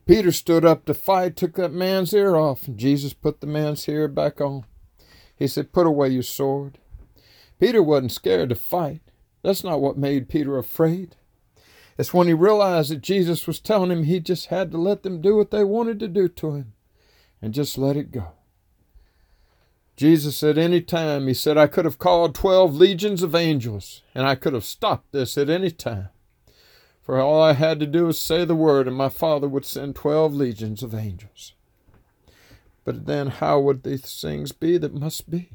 Peter 0.04 0.30
stood 0.30 0.66
up 0.66 0.84
to 0.84 0.92
fight, 0.92 1.36
took 1.36 1.54
that 1.54 1.72
man's 1.72 2.12
ear 2.12 2.36
off, 2.36 2.68
and 2.68 2.76
Jesus 2.76 3.14
put 3.14 3.40
the 3.40 3.46
man's 3.46 3.88
ear 3.88 4.08
back 4.08 4.42
on. 4.42 4.66
He 5.34 5.48
said, 5.48 5.72
Put 5.72 5.86
away 5.86 6.10
your 6.10 6.22
sword. 6.22 6.76
Peter 7.58 7.82
wasn't 7.82 8.12
scared 8.12 8.50
to 8.50 8.56
fight. 8.56 9.00
That's 9.42 9.64
not 9.64 9.80
what 9.80 9.96
made 9.96 10.28
Peter 10.28 10.58
afraid. 10.58 11.16
It's 12.02 12.12
when 12.12 12.26
he 12.26 12.34
realized 12.34 12.90
that 12.90 13.00
Jesus 13.00 13.46
was 13.46 13.60
telling 13.60 13.92
him 13.92 14.02
he 14.02 14.18
just 14.18 14.46
had 14.46 14.72
to 14.72 14.76
let 14.76 15.04
them 15.04 15.20
do 15.20 15.36
what 15.36 15.52
they 15.52 15.62
wanted 15.62 16.00
to 16.00 16.08
do 16.08 16.26
to 16.26 16.54
him 16.54 16.72
and 17.40 17.54
just 17.54 17.78
let 17.78 17.96
it 17.96 18.10
go. 18.10 18.32
Jesus 19.96 20.36
said, 20.36 20.58
any 20.58 20.80
time, 20.80 21.28
he 21.28 21.34
said, 21.34 21.56
I 21.56 21.68
could 21.68 21.84
have 21.84 22.00
called 22.00 22.34
12 22.34 22.74
legions 22.74 23.22
of 23.22 23.36
angels 23.36 24.02
and 24.16 24.26
I 24.26 24.34
could 24.34 24.52
have 24.52 24.64
stopped 24.64 25.12
this 25.12 25.38
at 25.38 25.48
any 25.48 25.70
time. 25.70 26.08
For 27.02 27.20
all 27.20 27.40
I 27.40 27.52
had 27.52 27.78
to 27.78 27.86
do 27.86 28.06
was 28.06 28.18
say 28.18 28.44
the 28.44 28.56
word, 28.56 28.88
and 28.88 28.96
my 28.96 29.08
Father 29.08 29.48
would 29.48 29.64
send 29.64 29.94
12 29.94 30.34
legions 30.34 30.82
of 30.82 30.96
angels. 30.96 31.54
But 32.84 33.06
then 33.06 33.28
how 33.28 33.60
would 33.60 33.84
these 33.84 34.20
things 34.20 34.50
be 34.50 34.76
that 34.76 34.92
must 34.92 35.30
be? 35.30 35.50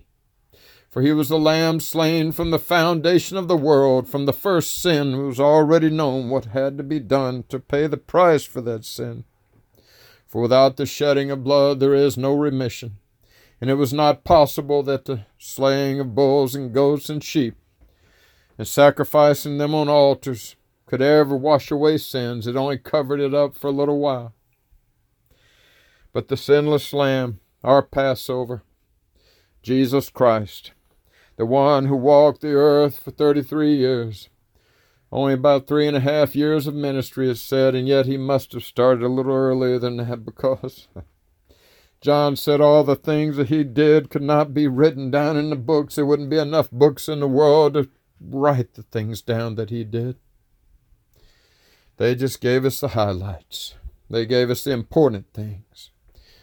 For 0.97 1.03
he 1.03 1.13
was 1.13 1.29
the 1.29 1.37
Lamb 1.37 1.79
slain 1.79 2.31
from 2.31 2.49
the 2.49 2.57
foundation 2.57 3.37
of 3.37 3.47
the 3.47 3.55
world, 3.55 4.09
from 4.09 4.25
the 4.25 4.33
first 4.33 4.81
sin, 4.81 5.11
who 5.11 5.27
was 5.27 5.39
already 5.39 5.91
known 5.91 6.31
what 6.31 6.45
had 6.45 6.75
to 6.79 6.83
be 6.83 6.99
done 6.99 7.43
to 7.49 7.59
pay 7.59 7.85
the 7.85 7.97
price 7.97 8.45
for 8.45 8.61
that 8.61 8.83
sin. 8.83 9.23
For 10.25 10.41
without 10.41 10.75
the 10.75 10.87
shedding 10.87 11.29
of 11.29 11.43
blood 11.43 11.79
there 11.79 11.93
is 11.93 12.17
no 12.17 12.33
remission, 12.33 12.97
and 13.61 13.69
it 13.69 13.75
was 13.75 13.93
not 13.93 14.23
possible 14.23 14.81
that 14.81 15.05
the 15.05 15.27
slaying 15.37 15.99
of 15.99 16.15
bulls 16.15 16.55
and 16.55 16.73
goats 16.73 17.11
and 17.11 17.23
sheep, 17.23 17.55
and 18.57 18.67
sacrificing 18.67 19.59
them 19.59 19.75
on 19.75 19.87
altars, 19.87 20.55
could 20.87 21.03
ever 21.03 21.37
wash 21.37 21.69
away 21.69 21.99
sins. 21.99 22.47
It 22.47 22.55
only 22.55 22.79
covered 22.79 23.19
it 23.19 23.35
up 23.35 23.55
for 23.55 23.67
a 23.67 23.71
little 23.71 23.99
while 23.99 24.33
but 26.11 26.27
the 26.27 26.37
sinless 26.37 26.91
Lamb, 26.91 27.39
our 27.63 27.83
Passover, 27.83 28.63
Jesus 29.61 30.09
Christ, 30.09 30.71
the 31.37 31.45
one 31.45 31.85
who 31.85 31.95
walked 31.95 32.41
the 32.41 32.53
earth 32.53 32.99
for 32.99 33.11
33 33.11 33.75
years, 33.75 34.29
Only 35.09 35.33
about 35.33 35.67
three 35.67 35.87
and 35.87 35.95
a 35.95 36.01
half 36.01 36.35
years 36.35 36.67
of 36.67 36.73
ministry 36.73 37.29
is 37.29 37.41
said, 37.41 37.75
and 37.75 37.87
yet 37.87 38.05
he 38.05 38.17
must 38.17 38.51
have 38.51 38.65
started 38.65 39.03
a 39.03 39.07
little 39.07 39.33
earlier 39.33 39.79
than 39.79 39.97
that 39.97 40.25
because 40.25 40.89
John 42.01 42.35
said 42.35 42.59
all 42.59 42.83
the 42.83 42.95
things 42.95 43.37
that 43.37 43.49
he 43.49 43.63
did 43.63 44.09
could 44.09 44.21
not 44.21 44.53
be 44.53 44.67
written 44.67 45.09
down 45.09 45.37
in 45.37 45.49
the 45.49 45.55
books. 45.55 45.95
There 45.95 46.05
wouldn't 46.05 46.29
be 46.29 46.37
enough 46.37 46.69
books 46.71 47.07
in 47.07 47.21
the 47.21 47.27
world 47.27 47.75
to 47.75 47.89
write 48.19 48.73
the 48.73 48.83
things 48.83 49.21
down 49.21 49.55
that 49.55 49.69
he 49.69 49.83
did. 49.83 50.17
They 51.97 52.13
just 52.13 52.41
gave 52.41 52.65
us 52.65 52.79
the 52.79 52.89
highlights. 52.89 53.75
They 54.09 54.25
gave 54.25 54.49
us 54.49 54.63
the 54.63 54.71
important 54.71 55.33
things, 55.33 55.91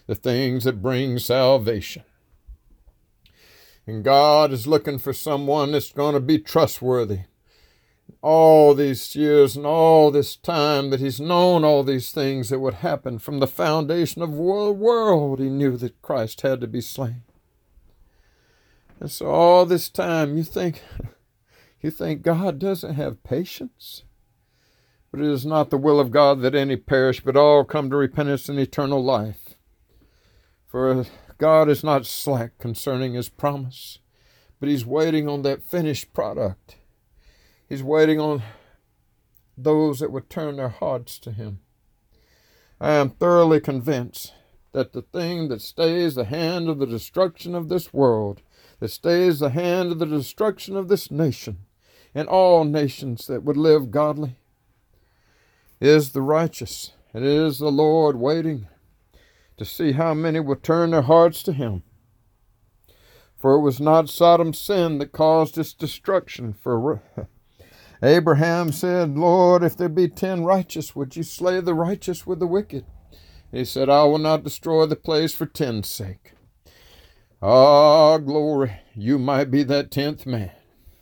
the 0.06 0.14
things 0.14 0.64
that 0.64 0.82
bring 0.82 1.18
salvation. 1.18 2.04
And 3.87 4.03
God 4.03 4.53
is 4.53 4.67
looking 4.67 4.99
for 4.99 5.12
someone 5.12 5.73
that's 5.73 5.93
going 5.93 6.14
to 6.14 6.21
be 6.21 6.38
trustworthy. 6.38 7.21
All 8.23 8.75
these 8.75 9.14
years 9.14 9.57
and 9.57 9.67
all 9.67 10.11
this 10.11 10.37
time 10.37 10.91
that 10.91 11.00
He's 11.00 11.21
known 11.21 11.64
all 11.64 11.83
these 11.83 12.11
things 12.11 12.49
that 12.49 12.61
would 12.61 12.75
happen 12.75 13.19
from 13.19 13.38
the 13.41 13.47
foundation 13.47 14.23
of 14.23 14.31
the 14.31 14.37
world, 14.37 15.38
He 15.38 15.50
knew 15.50 15.76
that 15.76 16.00
Christ 16.00 16.41
had 16.41 16.61
to 16.62 16.67
be 16.67 16.81
slain. 16.81 17.23
And 19.00 19.11
so 19.11 19.26
all 19.26 19.67
this 19.67 19.91
time 19.91 20.37
you 20.37 20.45
think 20.45 20.83
you 21.83 21.91
think 21.91 22.23
God 22.23 22.59
doesn't 22.59 22.95
have 22.95 23.23
patience? 23.23 24.05
But 25.11 25.21
it 25.21 25.31
is 25.31 25.45
not 25.45 25.71
the 25.71 25.76
will 25.76 26.00
of 26.00 26.11
God 26.11 26.41
that 26.41 26.55
any 26.55 26.76
perish, 26.76 27.21
but 27.21 27.37
all 27.37 27.64
come 27.64 27.91
to 27.91 27.97
repentance 27.97 28.49
and 28.49 28.59
eternal 28.59 29.05
life. 29.05 29.55
For 30.67 31.05
God 31.38 31.69
is 31.69 31.83
not 31.83 32.07
slack 32.07 32.59
concerning 32.59 33.14
his 33.14 33.29
promise, 33.29 33.99
but 34.61 34.69
he's 34.69 34.87
waiting 34.87 35.29
on 35.29 35.43
that 35.43 35.62
finished 35.62 36.12
product. 36.12 36.76
He's 37.69 37.83
waiting 37.83 38.21
on 38.21 38.43
those 39.57 39.99
that 40.00 40.12
would 40.12 40.31
turn 40.31 40.57
their 40.57 40.69
hearts 40.69 41.19
to 41.21 41.33
him. 41.33 41.61
I 42.81 42.93
am 42.93 43.11
thoroughly 43.11 43.61
convinced 43.61 44.33
that 44.73 44.93
the 44.93 45.03
thing 45.03 45.49
that 45.49 45.62
stays 45.62 46.14
the 46.14 46.25
hand 46.25 46.69
of 46.69 46.79
the 46.79 46.87
destruction 46.87 47.55
of 47.55 47.69
this 47.69 47.93
world, 47.93 48.43
that 48.81 48.88
stays 48.88 49.38
the 49.38 49.50
hand 49.50 49.93
of 49.93 49.99
the 49.99 50.07
destruction 50.07 50.76
of 50.76 50.88
this 50.88 51.11
nation, 51.11 51.59
and 52.14 52.29
all 52.29 52.64
nations 52.64 53.26
that 53.26 53.45
would 53.45 53.57
live 53.57 53.91
godly, 53.91 54.37
is 55.81 56.11
the 56.11 56.23
righteous. 56.23 56.93
And 57.12 57.25
it 57.25 57.31
is 57.31 57.59
the 57.59 57.71
Lord 57.71 58.17
waiting 58.17 58.67
to 59.56 59.64
see 59.64 59.92
how 59.92 60.14
many 60.14 60.40
will 60.40 60.56
turn 60.56 60.90
their 60.90 61.02
hearts 61.02 61.42
to 61.44 61.52
him. 61.52 61.82
For 63.37 63.54
it 63.54 63.61
was 63.61 63.78
not 63.78 64.08
Sodom's 64.08 64.58
sin 64.58 64.99
that 64.99 65.12
caused 65.12 65.58
its 65.58 65.75
destruction. 65.75 66.54
For 66.54 67.02
Abraham 68.02 68.73
said, 68.73 69.16
Lord, 69.16 69.62
if 69.62 69.76
there 69.76 69.88
be 69.88 70.08
ten 70.08 70.44
righteous, 70.44 70.96
would 70.96 71.14
you 71.14 71.23
slay 71.23 71.61
the 71.61 71.75
righteous 71.75 72.26
with 72.26 72.38
the 72.38 72.46
wicked? 72.46 72.84
He 73.52 73.64
said, 73.64 73.88
I 73.88 74.04
will 74.04 74.18
not 74.18 74.44
destroy 74.44 74.87
the 74.87 74.96
place 74.96 75.34
for 75.34 75.46
ten's 75.46 75.88
sake. 75.88 76.32
Ah, 77.40 78.18
glory, 78.18 78.80
you 78.94 79.18
might 79.18 79.50
be 79.50 79.62
that 79.64 79.90
tenth 79.90 80.25
man. 80.25 80.50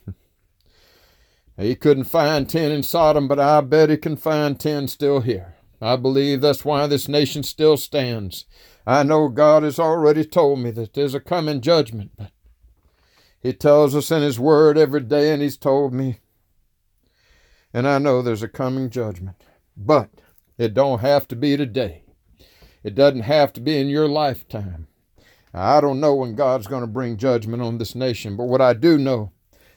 he 1.57 1.75
couldn't 1.75 2.03
find 2.03 2.49
ten 2.49 2.71
in 2.71 2.83
Sodom, 2.83 3.27
but 3.27 3.39
I 3.39 3.61
bet 3.61 3.89
he 3.89 3.97
can 3.97 4.17
find 4.17 4.59
ten 4.59 4.87
still 4.87 5.21
here. 5.21 5.52
I 5.83 5.97
believe 5.97 6.41
that's 6.41 6.63
why 6.63 6.87
this 6.87 7.07
nation 7.07 7.43
still 7.43 7.77
stands. 7.77 8.45
I 8.87 9.03
know 9.03 9.27
God 9.27 9.63
has 9.63 9.79
already 9.79 10.23
told 10.23 10.59
me 10.59 10.71
that 10.71 10.93
there's 10.93 11.13
a 11.13 11.19
coming 11.19 11.61
judgment, 11.61 12.11
but 12.17 12.31
He 13.41 13.53
tells 13.53 13.95
us 13.95 14.11
in 14.11 14.21
His 14.21 14.39
Word 14.39 14.77
every 14.77 15.01
day, 15.01 15.33
and 15.33 15.41
He's 15.41 15.57
told 15.57 15.93
me. 15.93 16.19
And 17.73 17.87
I 17.87 17.97
know 17.97 18.21
there's 18.21 18.43
a 18.43 18.47
coming 18.47 18.89
judgment. 18.89 19.43
But 19.75 20.09
it 20.57 20.73
don't 20.73 20.99
have 20.99 21.27
to 21.29 21.35
be 21.35 21.57
today. 21.57 22.03
It 22.83 22.95
doesn't 22.95 23.21
have 23.21 23.53
to 23.53 23.61
be 23.61 23.79
in 23.79 23.87
your 23.87 24.07
lifetime. 24.07 24.87
I 25.53 25.81
don't 25.81 25.99
know 25.99 26.15
when 26.15 26.35
God's 26.35 26.67
going 26.67 26.81
to 26.81 26.87
bring 26.87 27.17
judgment 27.17 27.61
on 27.61 27.77
this 27.77 27.95
nation, 27.95 28.35
but 28.35 28.45
what 28.45 28.61
I 28.61 28.73
do 28.73 28.97
know 28.97 29.31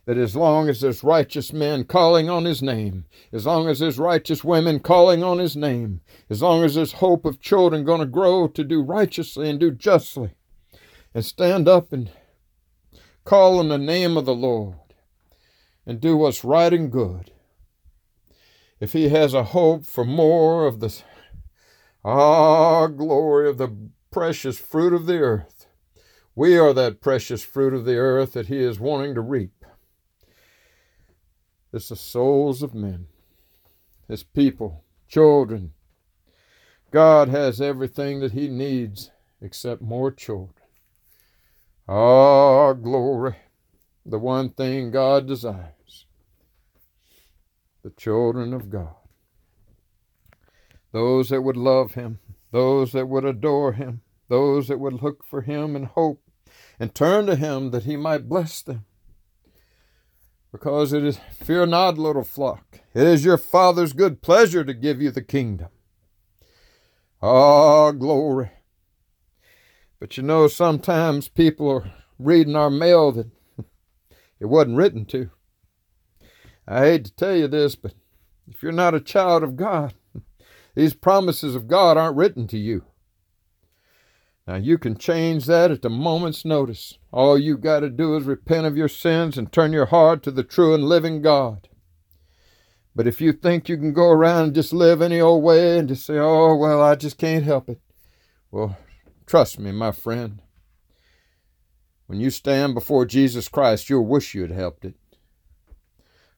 that 0.07 0.17
as 0.17 0.37
long 0.37 0.69
as 0.69 0.81
there's 0.81 1.03
righteous 1.03 1.53
men 1.53 1.85
calling 1.85 2.31
on 2.31 2.45
his 2.45 2.63
name, 2.63 3.05
as 3.33 3.45
long 3.45 3.69
as 3.69 3.81
there's 3.81 3.99
righteous 3.99 4.45
women 4.45 4.79
calling 4.79 5.25
on 5.25 5.39
his 5.39 5.57
name, 5.57 6.01
as 6.31 6.41
long 6.41 6.63
as 6.63 6.77
there's 6.77 6.93
hope 6.93 7.25
of 7.25 7.41
children 7.41 7.85
going 7.85 8.01
to 8.01 8.07
grow 8.07 8.47
to 8.47 8.63
do 8.63 8.81
righteously 8.81 9.51
and 9.51 9.59
do 9.59 9.73
justly, 9.73 10.31
and 11.13 11.25
stand 11.25 11.67
up 11.69 11.93
and 11.93 12.11
call 13.25 13.59
on 13.59 13.69
the 13.69 13.79
name 13.79 14.17
of 14.17 14.25
the 14.25 14.35
Lord 14.35 14.77
and 15.85 16.01
do 16.01 16.17
what's 16.17 16.45
right 16.45 16.73
and 16.73 16.91
good, 16.91 17.33
if 18.79 18.93
he 18.93 19.09
has 19.09 19.35
a 19.35 19.43
hope 19.45 19.85
for 19.85 20.05
more 20.05 20.67
of 20.67 20.79
the 20.79 21.03
ah 22.05 22.87
glory 22.87 23.49
of 23.49 23.59
the 23.59 23.75
precious 24.13 24.59
fruit 24.59 24.93
of 24.93 25.07
the 25.07 25.19
earth, 25.19 25.67
we 26.37 26.57
are 26.57 26.73
that 26.73 27.01
precious 27.01 27.43
fruit 27.43 27.75
of 27.75 27.85
the 27.85 27.97
earth 27.97 28.35
that 28.35 28.47
he 28.47 28.59
is 28.59 28.79
wanting 28.79 29.15
to 29.15 29.21
reap. 29.21 29.56
It's 31.77 31.91
the 31.91 31.97
souls 31.97 32.63
of 32.63 32.75
men, 32.75 33.07
His 34.09 34.23
people, 34.23 34.83
children. 35.09 35.75
God 36.91 37.29
has 37.29 37.61
everything 37.61 38.21
that 38.21 38.33
He 38.33 38.49
needs 38.49 39.11
except 39.43 39.83
more 39.83 40.11
children. 40.11 40.55
Ah, 41.87 42.73
glory, 42.73 43.37
the 44.07 44.19
one 44.19 44.49
thing 44.49 44.91
God 44.91 45.27
desires 45.27 46.07
the 47.83 47.91
children 47.91 48.55
of 48.55 48.71
God. 48.71 48.97
Those 50.93 51.29
that 51.29 51.43
would 51.43 51.59
love 51.59 51.93
Him, 51.93 52.21
those 52.53 52.93
that 52.93 53.07
would 53.07 53.27
adore 53.27 53.75
Him, 53.75 54.01
those 54.29 54.69
that 54.69 54.81
would 54.81 55.03
look 55.03 55.23
for 55.27 55.43
Him 55.43 55.77
and 55.77 55.85
hope 55.89 56.23
and 56.81 56.95
turn 56.95 57.27
to 57.27 57.37
Him 57.37 57.71
that 57.73 57.85
He 57.85 57.99
might 57.99 58.31
bless 58.31 58.63
them 58.63 58.87
because 60.53 60.93
it 60.93 61.05
is, 61.05 61.19
fear 61.33 61.67
not, 61.67 61.99
little 61.99 62.25
flock, 62.25 62.81
it 62.95 63.03
is 63.03 63.25
your 63.25 63.39
Father's 63.39 63.93
good 63.93 64.23
pleasure 64.23 64.65
to 64.65 64.75
give 64.75 65.01
you 65.01 65.11
the 65.11 65.23
kingdom. 65.23 65.69
Ah, 67.23 67.93
glory. 67.93 68.51
But 69.99 70.17
you 70.17 70.23
know, 70.23 70.47
sometimes 70.49 71.29
people 71.29 71.71
are 71.71 71.93
reading 72.19 72.57
our 72.57 72.71
mail 72.71 73.13
that 73.13 73.31
it 74.41 74.47
wasn't 74.47 74.77
written 74.77 75.05
to. 75.07 75.31
I 76.69 76.81
hate 76.81 77.05
to 77.07 77.15
tell 77.15 77.35
you 77.35 77.49
this, 77.49 77.77
but 77.77 77.95
if 78.49 78.63
you're 78.63 78.73
not 78.73 78.95
a 78.95 79.01
child 79.01 79.43
of 79.43 79.57
God, 79.57 79.95
these 80.75 80.95
promises 80.95 81.55
of 81.55 81.69
God 81.69 81.97
aren't 81.97 82.17
written 82.17 82.47
to 82.49 82.59
you. 82.59 82.85
Now, 84.47 84.55
you 84.57 84.79
can 84.79 84.97
change 84.97 85.47
that 85.47 85.73
at 85.73 85.83
the 85.83 85.91
moment's 85.91 86.45
notice. 86.45 86.99
All 87.13 87.37
you 87.37 87.57
got 87.57 87.81
to 87.81 87.91
do 87.91 88.17
is 88.17 88.25
repent 88.25 88.67
of 88.67 88.77
your 88.77 88.89
sins 88.89 89.37
and 89.37 89.51
turn 89.51 89.73
your 89.73 89.87
heart 89.87 90.23
to 90.23 90.31
the 90.31 90.45
true 90.45 90.73
and 90.73 90.85
living 90.85 91.21
God. 91.21 91.69
But 92.95 93.09
if 93.09 93.21
you 93.21 93.33
think 93.33 93.69
you 93.69 93.77
can 93.77 93.93
go 93.93 94.09
around 94.09 94.45
and 94.45 94.55
just 94.55 94.73
live 94.73 95.03
any 95.03 95.21
old 95.21 95.43
way 95.43 95.79
and 95.79 95.89
just 95.89 96.07
say, 96.07 96.17
oh, 96.19 96.55
well, 96.55 96.81
I 96.81 96.95
just 96.95 97.19
can't 97.19 97.45
help 97.45 97.69
it, 97.69 97.81
well, 98.53 98.79
trust 99.27 99.59
me, 99.59 99.73
my 99.73 99.91
friend. 99.91 100.41
When 102.07 102.21
you 102.21 102.31
stand 102.31 102.75
before 102.75 103.05
Jesus 103.05 103.49
Christ, 103.49 103.91
you'll 103.91 104.07
wish 104.07 104.33
you 104.33 104.43
had 104.43 104.53
helped 104.53 104.85
it. 104.85 104.95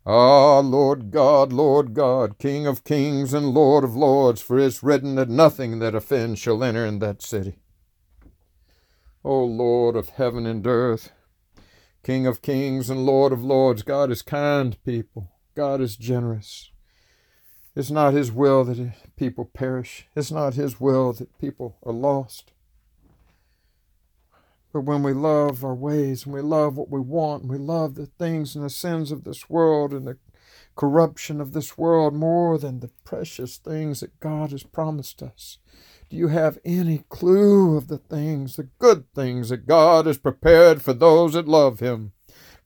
Ah, 0.07 0.61
Lord 0.61 1.11
God, 1.11 1.53
Lord 1.53 1.93
God, 1.93 2.39
King 2.39 2.67
of 2.67 2.85
kings 2.85 3.35
and 3.35 3.53
Lord 3.53 3.85
of 3.85 3.95
lords, 3.95 4.41
for 4.41 4.59
it's 4.59 4.83
written 4.83 5.17
that 5.17 5.29
nothing 5.29 5.79
that 5.81 5.95
offends 5.95 6.41
shall 6.41 6.65
enter 6.65 6.87
in 6.87 7.01
that 7.01 7.21
city. 7.21 7.59
O 9.29 9.45
Lord 9.45 9.95
of 9.95 10.09
heaven 10.09 10.47
and 10.47 10.67
earth, 10.67 11.13
King 12.03 12.27
of 12.27 12.41
kings 12.41 12.89
and 12.89 13.05
Lord 13.05 13.31
of 13.31 13.45
lords, 13.45 13.83
God 13.83 14.11
is 14.11 14.23
kind, 14.23 14.83
people. 14.85 15.31
God 15.55 15.83
is 15.83 15.99
generous. 15.99 16.71
It's 17.77 17.91
not 17.91 18.15
His 18.15 18.33
will 18.33 18.65
that 18.65 18.95
people 19.17 19.45
perish. 19.45 20.07
It's 20.17 20.33
not 20.33 20.55
His 20.55 20.81
will 20.81 21.13
that 21.13 21.39
people 21.39 21.77
are 21.83 21.93
lost. 21.93 22.53
But 24.73 24.85
when 24.85 25.03
we 25.03 25.13
love 25.13 25.63
our 25.63 25.75
ways 25.75 26.25
and 26.25 26.33
we 26.33 26.41
love 26.41 26.79
what 26.79 26.89
we 26.89 27.01
want 27.01 27.43
and 27.43 27.51
we 27.51 27.59
love 27.59 27.97
the 27.97 28.07
things 28.07 28.57
and 28.57 28.65
the 28.65 28.71
sins 28.71 29.13
of 29.13 29.25
this 29.25 29.51
world 29.51 29.93
and 29.93 30.07
the 30.07 30.17
corruption 30.75 31.39
of 31.39 31.53
this 31.53 31.77
world 31.77 32.15
more 32.15 32.57
than 32.57 32.81
the 32.81 32.93
precious 33.05 33.59
things 33.59 34.01
that 34.01 34.21
God 34.21 34.53
has 34.53 34.63
promised 34.63 35.23
us, 35.23 35.59
do 36.11 36.17
you 36.17 36.29
have 36.29 36.59
any 36.65 37.05
clue 37.09 37.77
of 37.77 37.89
the 37.89 37.99
things, 37.99 38.57
the 38.57 38.69
good 38.79 39.13
things 39.15 39.51
that 39.51 39.67
God 39.67 40.07
has 40.07 40.17
prepared 40.19 40.81
for 40.81 40.93
those 40.93 41.35
that 41.35 41.49
love 41.49 41.81
Him? 41.81 42.13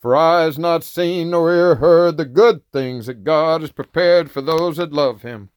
For 0.00 0.16
eye 0.16 0.42
has 0.42 0.58
not 0.58 0.84
seen 0.84 1.30
nor 1.30 1.52
ear 1.52 1.74
heard 1.76 2.16
the 2.16 2.24
good 2.24 2.62
things 2.72 3.06
that 3.06 3.24
God 3.24 3.60
has 3.60 3.72
prepared 3.72 4.30
for 4.30 4.42
those 4.42 4.76
that 4.76 4.92
love 4.92 5.22
Him. 5.22 5.50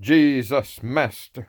Jesus, 0.00 0.82
Master, 0.82 1.48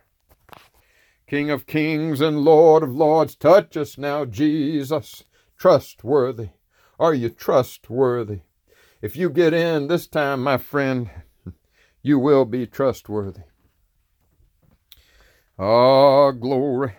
King 1.28 1.50
of 1.52 1.68
kings 1.68 2.22
and 2.22 2.40
Lord 2.40 2.84
of 2.84 2.96
lords, 2.96 3.36
touch 3.36 3.76
us 3.76 3.98
now, 3.98 4.24
Jesus. 4.24 5.26
Trustworthy. 5.58 6.50
Are 6.98 7.14
you 7.14 7.30
trustworthy? 7.30 8.42
If 9.02 9.18
you 9.18 9.30
get 9.30 9.54
in 9.54 9.88
this 9.88 10.08
time, 10.08 10.42
my 10.42 10.58
friend, 10.58 11.10
you 12.02 12.18
will 12.18 12.46
be 12.46 12.66
trustworthy. 12.66 13.42
Ah, 15.60 16.32
glory. 16.32 16.94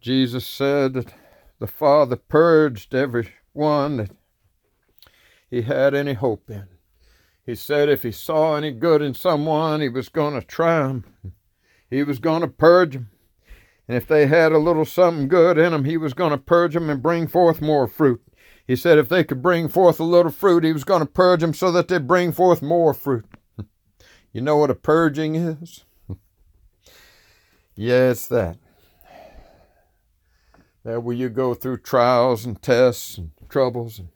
Jesus 0.00 0.46
said 0.46 0.94
that 0.94 1.12
the 1.58 1.66
Father 1.66 2.16
purged 2.16 2.94
every 2.94 3.28
one 3.52 3.98
that 3.98 4.10
he 5.50 5.62
had 5.62 5.94
any 5.94 6.14
hope 6.14 6.48
in. 6.48 6.68
He 7.44 7.54
said 7.54 7.88
if 7.88 8.02
he 8.02 8.12
saw 8.12 8.54
any 8.54 8.70
good 8.70 9.02
in 9.02 9.12
someone, 9.12 9.82
he 9.82 9.90
was 9.90 10.08
going 10.08 10.40
to 10.40 10.46
try 10.46 10.86
them. 10.86 11.04
He 11.90 12.02
was 12.02 12.18
going 12.18 12.40
to 12.40 12.48
purge 12.48 12.94
them. 12.94 13.10
And 13.86 13.96
if 13.96 14.06
they 14.06 14.26
had 14.26 14.52
a 14.52 14.58
little 14.58 14.84
something 14.84 15.28
good 15.28 15.58
in 15.58 15.72
them, 15.72 15.84
he 15.84 15.96
was 15.96 16.14
going 16.14 16.30
to 16.30 16.38
purge 16.38 16.74
them 16.74 16.88
and 16.88 17.02
bring 17.02 17.26
forth 17.26 17.60
more 17.60 17.88
fruit. 17.88 18.22
He 18.66 18.76
said 18.76 18.98
if 18.98 19.08
they 19.08 19.24
could 19.24 19.42
bring 19.42 19.68
forth 19.68 19.98
a 19.98 20.04
little 20.04 20.30
fruit, 20.30 20.64
he 20.64 20.72
was 20.72 20.84
going 20.84 21.00
to 21.00 21.06
purge 21.06 21.40
them 21.40 21.52
so 21.52 21.72
that 21.72 21.88
they 21.88 21.98
bring 21.98 22.30
forth 22.30 22.62
more 22.62 22.94
fruit. 22.94 23.26
you 24.32 24.40
know 24.40 24.56
what 24.56 24.70
a 24.70 24.76
purging 24.76 25.34
is? 25.34 25.84
Yeah, 27.80 28.10
it's 28.10 28.26
that. 28.28 28.58
That 30.84 31.02
where 31.02 31.16
you 31.16 31.30
go 31.30 31.54
through 31.54 31.78
trials 31.78 32.44
and 32.44 32.60
tests 32.60 33.16
and 33.16 33.30
troubles 33.48 33.98
and 33.98 34.08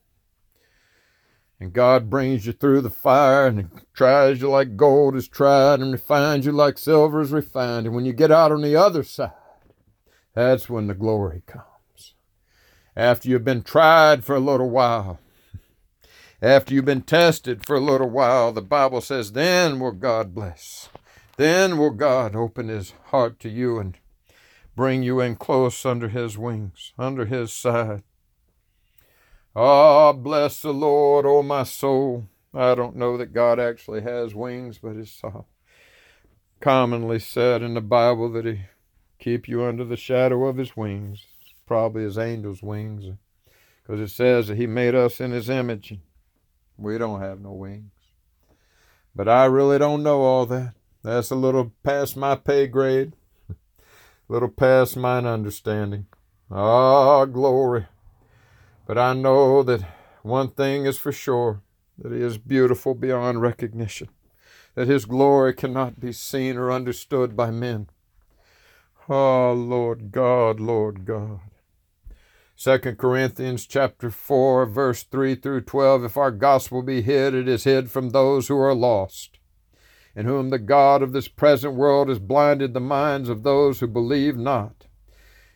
and 1.58 1.72
God 1.72 2.10
brings 2.10 2.44
you 2.44 2.52
through 2.52 2.82
the 2.82 2.90
fire 2.90 3.46
and 3.46 3.70
tries 3.94 4.42
you 4.42 4.50
like 4.50 4.76
gold 4.76 5.16
is 5.16 5.28
tried 5.28 5.80
and 5.80 5.92
refines 5.92 6.44
you 6.44 6.52
like 6.52 6.76
silver 6.76 7.22
is 7.22 7.32
refined. 7.32 7.86
And 7.86 7.94
when 7.94 8.04
you 8.04 8.12
get 8.12 8.30
out 8.30 8.52
on 8.52 8.60
the 8.60 8.76
other 8.76 9.02
side, 9.02 9.32
that's 10.34 10.68
when 10.68 10.88
the 10.88 10.94
glory 10.94 11.42
comes. 11.46 12.14
After 12.94 13.30
you've 13.30 13.46
been 13.46 13.62
tried 13.62 14.24
for 14.24 14.36
a 14.36 14.40
little 14.40 14.68
while, 14.68 15.20
after 16.42 16.74
you've 16.74 16.84
been 16.84 17.00
tested 17.00 17.64
for 17.64 17.76
a 17.76 17.80
little 17.80 18.10
while, 18.10 18.52
the 18.52 18.60
Bible 18.60 19.00
says, 19.00 19.32
then 19.32 19.80
will 19.80 19.92
God 19.92 20.34
bless. 20.34 20.90
Then 21.36 21.78
will 21.78 21.90
God 21.90 22.36
open 22.36 22.68
his 22.68 22.94
heart 23.06 23.40
to 23.40 23.48
you 23.48 23.78
and 23.78 23.98
bring 24.76 25.02
you 25.02 25.20
in 25.20 25.36
close 25.36 25.84
under 25.84 26.08
his 26.08 26.38
wings, 26.38 26.92
under 26.98 27.24
his 27.26 27.52
side. 27.52 28.02
Ah, 29.56 30.12
bless 30.12 30.62
the 30.62 30.72
Lord, 30.72 31.24
oh 31.26 31.42
my 31.42 31.62
soul. 31.62 32.24
I 32.52 32.74
don't 32.74 32.96
know 32.96 33.16
that 33.16 33.32
God 33.32 33.58
actually 33.58 34.02
has 34.02 34.34
wings, 34.34 34.78
but 34.78 34.96
it's 34.96 35.22
commonly 36.60 37.18
said 37.18 37.62
in 37.62 37.74
the 37.74 37.80
Bible 37.80 38.30
that 38.32 38.46
He 38.46 38.62
keep 39.18 39.48
you 39.48 39.64
under 39.64 39.84
the 39.84 39.96
shadow 39.96 40.46
of 40.46 40.56
His 40.56 40.76
wings. 40.76 41.26
It's 41.42 41.54
probably 41.66 42.02
His 42.02 42.18
angels' 42.18 42.62
wings, 42.62 43.04
because 43.82 44.00
it 44.00 44.14
says 44.14 44.48
that 44.48 44.56
He 44.56 44.66
made 44.66 44.94
us 44.94 45.20
in 45.20 45.32
His 45.32 45.50
image. 45.50 45.98
We 46.76 46.96
don't 46.96 47.20
have 47.20 47.40
no 47.40 47.52
wings. 47.52 47.92
But 49.14 49.28
I 49.28 49.44
really 49.44 49.78
don't 49.78 50.02
know 50.02 50.22
all 50.22 50.46
that. 50.46 50.74
That's 51.04 51.30
a 51.30 51.34
little 51.34 51.70
past 51.82 52.16
my 52.16 52.34
pay 52.34 52.66
grade, 52.66 53.12
a 53.50 53.54
little 54.28 54.48
past 54.48 54.96
mine 54.96 55.26
understanding. 55.26 56.06
Ah, 56.50 57.26
glory. 57.26 57.88
But 58.86 58.96
I 58.96 59.12
know 59.12 59.62
that 59.64 59.82
one 60.22 60.52
thing 60.52 60.86
is 60.86 60.96
for 60.96 61.12
sure 61.12 61.60
that 61.98 62.10
He 62.10 62.22
is 62.22 62.38
beautiful 62.38 62.94
beyond 62.94 63.42
recognition, 63.42 64.08
that 64.76 64.88
His 64.88 65.04
glory 65.04 65.52
cannot 65.52 66.00
be 66.00 66.10
seen 66.10 66.56
or 66.56 66.72
understood 66.72 67.36
by 67.36 67.50
men. 67.50 67.90
Oh, 69.06 69.52
Lord 69.52 70.10
God, 70.10 70.58
Lord 70.58 71.04
God. 71.04 71.40
2 72.56 72.78
Corinthians 72.96 73.66
chapter 73.66 74.10
4 74.10 74.64
verse 74.64 75.02
3 75.02 75.34
through 75.34 75.60
12 75.62 76.04
if 76.04 76.16
our 76.16 76.30
gospel 76.30 76.82
be 76.82 77.02
hid 77.02 77.34
it 77.34 77.48
is 77.48 77.64
hid 77.64 77.90
from 77.90 78.10
those 78.10 78.46
who 78.46 78.56
are 78.56 78.74
lost 78.74 79.40
in 80.16 80.26
whom 80.26 80.50
the 80.50 80.58
god 80.58 81.02
of 81.02 81.12
this 81.12 81.28
present 81.28 81.74
world 81.74 82.08
has 82.08 82.18
blinded 82.18 82.72
the 82.72 82.80
minds 82.80 83.28
of 83.28 83.42
those 83.42 83.80
who 83.80 83.86
believe 83.86 84.36
not 84.36 84.86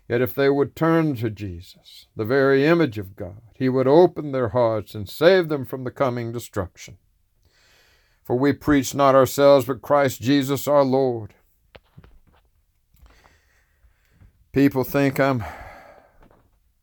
Yet 0.08 0.22
if 0.22 0.34
they 0.34 0.48
would 0.48 0.74
turn 0.74 1.16
to 1.16 1.28
Jesus, 1.28 2.06
the 2.16 2.24
very 2.24 2.64
image 2.64 2.96
of 2.96 3.14
God, 3.14 3.42
he 3.54 3.68
would 3.68 3.86
open 3.86 4.32
their 4.32 4.48
hearts 4.48 4.94
and 4.94 5.06
save 5.08 5.48
them 5.48 5.66
from 5.66 5.84
the 5.84 5.90
coming 5.90 6.32
destruction. 6.32 6.96
For 8.24 8.36
we 8.36 8.54
preach 8.54 8.94
not 8.94 9.14
ourselves, 9.14 9.66
but 9.66 9.82
Christ 9.82 10.22
Jesus 10.22 10.66
our 10.66 10.82
Lord. 10.82 11.34
People 14.52 14.82
think 14.82 15.20
I'm 15.20 15.42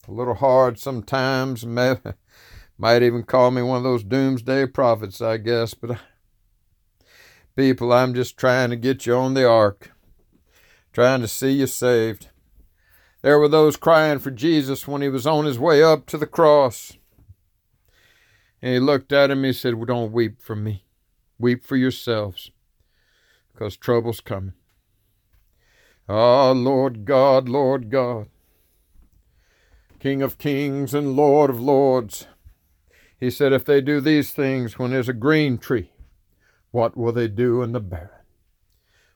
a 0.08 0.12
little 0.12 0.36
hard 0.36 0.78
sometimes, 0.78 1.66
might 2.78 3.02
even 3.02 3.24
call 3.24 3.50
me 3.50 3.64
one 3.64 3.78
of 3.78 3.84
those 3.84 4.04
doomsday 4.04 4.68
prophets, 4.68 5.20
I 5.20 5.38
guess, 5.38 5.74
but 5.74 5.98
people, 7.56 7.94
I'm 7.94 8.14
just 8.14 8.38
trying 8.38 8.70
to 8.70 8.76
get 8.76 9.06
you 9.06 9.16
on 9.16 9.34
the 9.34 9.48
ark, 9.48 9.92
trying 10.94 11.22
to 11.22 11.28
see 11.28 11.52
you 11.52 11.68
saved. 11.68 12.30
There 13.22 13.40
were 13.40 13.48
those 13.48 13.78
crying 13.78 14.20
for 14.20 14.32
Jesus 14.32 14.88
when 14.88 15.02
he 15.02 15.10
was 15.10 15.26
on 15.26 15.46
his 15.46 15.58
way 15.58 15.82
up 15.82 16.06
to 16.08 16.18
the 16.18 16.28
cross. 16.28 16.98
And 18.62 18.74
he 18.74 18.80
looked 18.80 19.12
at 19.12 19.32
him 19.32 19.40
and 19.40 19.48
he 19.48 19.54
said, 19.54 19.76
well, 19.76 19.86
Don't 19.86 20.12
weep 20.12 20.42
for 20.42 20.56
me. 20.56 20.86
Weep 21.38 21.66
for 21.66 21.76
yourselves, 21.76 22.52
because 23.52 23.76
trouble's 23.76 24.22
coming. 24.22 24.54
Ah, 26.08 26.52
Lord 26.52 27.04
God, 27.04 27.50
Lord 27.50 27.90
God, 27.90 28.28
King 30.00 30.22
of 30.22 30.38
kings 30.38 30.94
and 30.94 31.16
Lord 31.16 31.50
of 31.50 31.60
lords. 31.60 32.28
He 33.20 33.32
said, 33.32 33.54
If 33.54 33.66
they 33.66 33.82
do 33.82 34.00
these 34.00 34.32
things 34.32 34.78
when 34.78 34.92
there's 34.92 35.10
a 35.10 35.14
green 35.14 35.58
tree, 35.58 35.90
what 36.76 36.98
will 36.98 37.14
they 37.14 37.30
do 37.30 37.62
in 37.62 37.72
the 37.72 37.80
barren? 37.80 38.10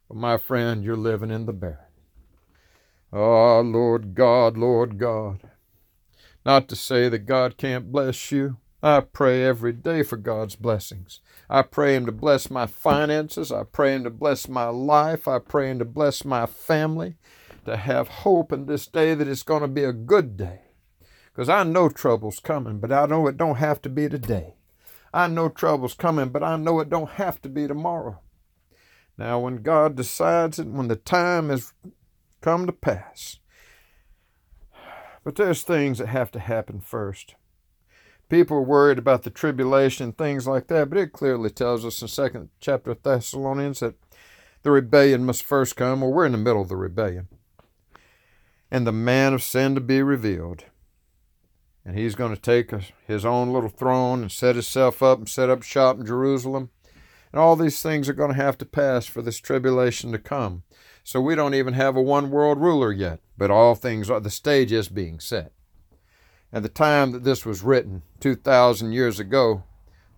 Well, 0.07 0.17
my 0.17 0.37
friend, 0.37 0.81
you're 0.81 0.95
living 0.95 1.29
in 1.29 1.45
the 1.45 1.51
barren. 1.51 1.91
Ah, 3.11 3.59
Lord 3.59 4.15
God, 4.15 4.57
Lord 4.57 4.97
God. 4.97 5.41
Not 6.45 6.69
to 6.69 6.77
say 6.77 7.09
that 7.09 7.25
God 7.25 7.57
can't 7.57 7.91
bless 7.91 8.31
you. 8.31 8.59
I 8.81 9.01
pray 9.01 9.43
every 9.43 9.73
day 9.73 10.03
for 10.03 10.15
God's 10.15 10.55
blessings. 10.55 11.19
I 11.49 11.63
pray 11.63 11.97
Him 11.97 12.05
to 12.05 12.13
bless 12.13 12.49
my 12.49 12.65
finances. 12.65 13.51
I 13.51 13.63
pray 13.63 13.93
Him 13.93 14.05
to 14.05 14.09
bless 14.09 14.47
my 14.47 14.69
life. 14.69 15.27
I 15.27 15.39
pray 15.39 15.69
Him 15.69 15.79
to 15.79 15.85
bless 15.85 16.23
my 16.23 16.45
family. 16.45 17.17
To 17.65 17.75
have 17.75 18.07
hope 18.07 18.53
in 18.53 18.67
this 18.67 18.87
day 18.87 19.15
that 19.15 19.27
it's 19.27 19.43
going 19.43 19.63
to 19.63 19.67
be 19.67 19.83
a 19.83 19.91
good 19.91 20.37
day. 20.37 20.61
Because 21.25 21.49
I 21.49 21.63
know 21.63 21.89
trouble's 21.89 22.39
coming, 22.39 22.79
but 22.79 22.93
I 22.93 23.05
know 23.05 23.27
it 23.27 23.35
don't 23.35 23.57
have 23.57 23.81
to 23.81 23.89
be 23.89 24.07
today. 24.07 24.53
I 25.13 25.27
know 25.27 25.49
trouble's 25.49 25.93
coming, 25.93 26.29
but 26.29 26.43
I 26.43 26.55
know 26.55 26.79
it 26.79 26.89
don't 26.89 27.11
have 27.11 27.41
to 27.41 27.49
be 27.49 27.67
tomorrow. 27.67 28.19
Now, 29.17 29.39
when 29.39 29.63
God 29.63 29.95
decides 29.95 30.59
it, 30.59 30.67
when 30.67 30.87
the 30.87 30.95
time 30.95 31.49
has 31.49 31.73
come 32.41 32.65
to 32.65 32.71
pass. 32.71 33.39
But 35.23 35.35
there's 35.35 35.63
things 35.63 35.97
that 35.97 36.07
have 36.07 36.31
to 36.31 36.39
happen 36.39 36.79
first. 36.79 37.35
People 38.29 38.57
are 38.57 38.61
worried 38.61 38.99
about 38.99 39.23
the 39.23 39.29
tribulation 39.29 40.05
and 40.05 40.17
things 40.17 40.47
like 40.47 40.67
that, 40.67 40.89
but 40.89 40.99
it 40.99 41.11
clearly 41.11 41.49
tells 41.49 41.83
us 41.83 42.01
in 42.01 42.07
second 42.07 42.49
chapter 42.59 42.91
of 42.91 43.01
Thessalonians 43.01 43.79
that 43.79 43.95
the 44.61 44.71
rebellion 44.71 45.25
must 45.25 45.43
first 45.43 45.75
come, 45.75 46.03
or 46.03 46.13
we're 46.13 46.25
in 46.25 46.31
the 46.31 46.37
middle 46.37 46.61
of 46.61 46.69
the 46.69 46.77
rebellion. 46.77 47.27
And 48.69 48.85
the 48.85 48.91
man 48.91 49.33
of 49.33 49.41
sin 49.41 49.73
to 49.75 49.81
be 49.81 50.03
revealed. 50.03 50.65
And 51.89 51.97
he's 51.97 52.13
going 52.13 52.35
to 52.35 52.39
take 52.39 52.71
his 53.07 53.25
own 53.25 53.51
little 53.51 53.67
throne 53.67 54.21
and 54.21 54.31
set 54.31 54.53
himself 54.53 55.01
up 55.01 55.17
and 55.17 55.27
set 55.27 55.49
up 55.49 55.63
shop 55.63 55.97
in 55.97 56.05
Jerusalem. 56.05 56.69
And 57.31 57.41
all 57.41 57.55
these 57.55 57.81
things 57.81 58.07
are 58.07 58.13
going 58.13 58.29
to 58.29 58.35
have 58.35 58.59
to 58.59 58.65
pass 58.65 59.07
for 59.07 59.23
this 59.23 59.39
tribulation 59.39 60.11
to 60.11 60.19
come. 60.19 60.61
So 61.03 61.19
we 61.19 61.33
don't 61.33 61.55
even 61.55 61.73
have 61.73 61.95
a 61.95 62.01
one 62.01 62.29
world 62.29 62.61
ruler 62.61 62.91
yet, 62.91 63.21
but 63.39 63.49
all 63.49 63.73
things 63.73 64.07
are, 64.07 64.19
the 64.19 64.29
stage 64.29 64.71
is 64.71 64.87
being 64.87 65.19
set. 65.19 65.51
At 66.53 66.61
the 66.61 66.69
time 66.69 67.11
that 67.13 67.23
this 67.23 67.43
was 67.43 67.63
written, 67.63 68.03
2,000 68.19 68.91
years 68.91 69.19
ago, 69.19 69.63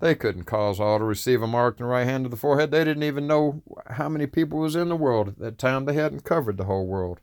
they 0.01 0.13
couldn't 0.13 0.43
cause 0.43 0.77
all 0.77 0.97
to 0.97 1.05
receive 1.05 1.41
a 1.41 1.47
mark 1.47 1.79
in 1.79 1.85
the 1.85 1.89
right 1.89 2.03
hand 2.03 2.25
of 2.25 2.31
the 2.31 2.37
forehead. 2.37 2.71
They 2.71 2.83
didn't 2.83 3.03
even 3.03 3.27
know 3.27 3.61
how 3.91 4.09
many 4.09 4.27
people 4.27 4.59
was 4.59 4.75
in 4.75 4.89
the 4.89 4.97
world 4.97 5.29
at 5.29 5.39
that 5.39 5.57
time. 5.57 5.85
They 5.85 5.93
hadn't 5.93 6.25
covered 6.25 6.57
the 6.57 6.65
whole 6.65 6.85
world. 6.85 7.21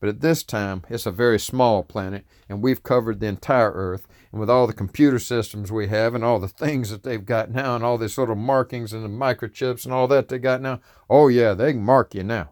But 0.00 0.08
at 0.08 0.20
this 0.20 0.42
time, 0.42 0.82
it's 0.88 1.04
a 1.04 1.10
very 1.10 1.38
small 1.38 1.82
planet, 1.82 2.24
and 2.48 2.62
we've 2.62 2.82
covered 2.82 3.20
the 3.20 3.26
entire 3.26 3.70
Earth. 3.70 4.08
And 4.32 4.40
with 4.40 4.48
all 4.48 4.66
the 4.66 4.72
computer 4.72 5.18
systems 5.18 5.70
we 5.70 5.88
have, 5.88 6.14
and 6.14 6.24
all 6.24 6.38
the 6.38 6.48
things 6.48 6.88
that 6.88 7.02
they've 7.02 7.24
got 7.24 7.50
now, 7.50 7.76
and 7.76 7.84
all 7.84 7.98
these 7.98 8.16
of 8.16 8.38
markings 8.38 8.94
and 8.94 9.04
the 9.04 9.08
microchips 9.08 9.84
and 9.84 9.92
all 9.92 10.08
that 10.08 10.28
they 10.28 10.38
got 10.38 10.62
now, 10.62 10.80
oh 11.10 11.28
yeah, 11.28 11.52
they 11.52 11.72
can 11.72 11.82
mark 11.82 12.14
you 12.14 12.22
now. 12.22 12.50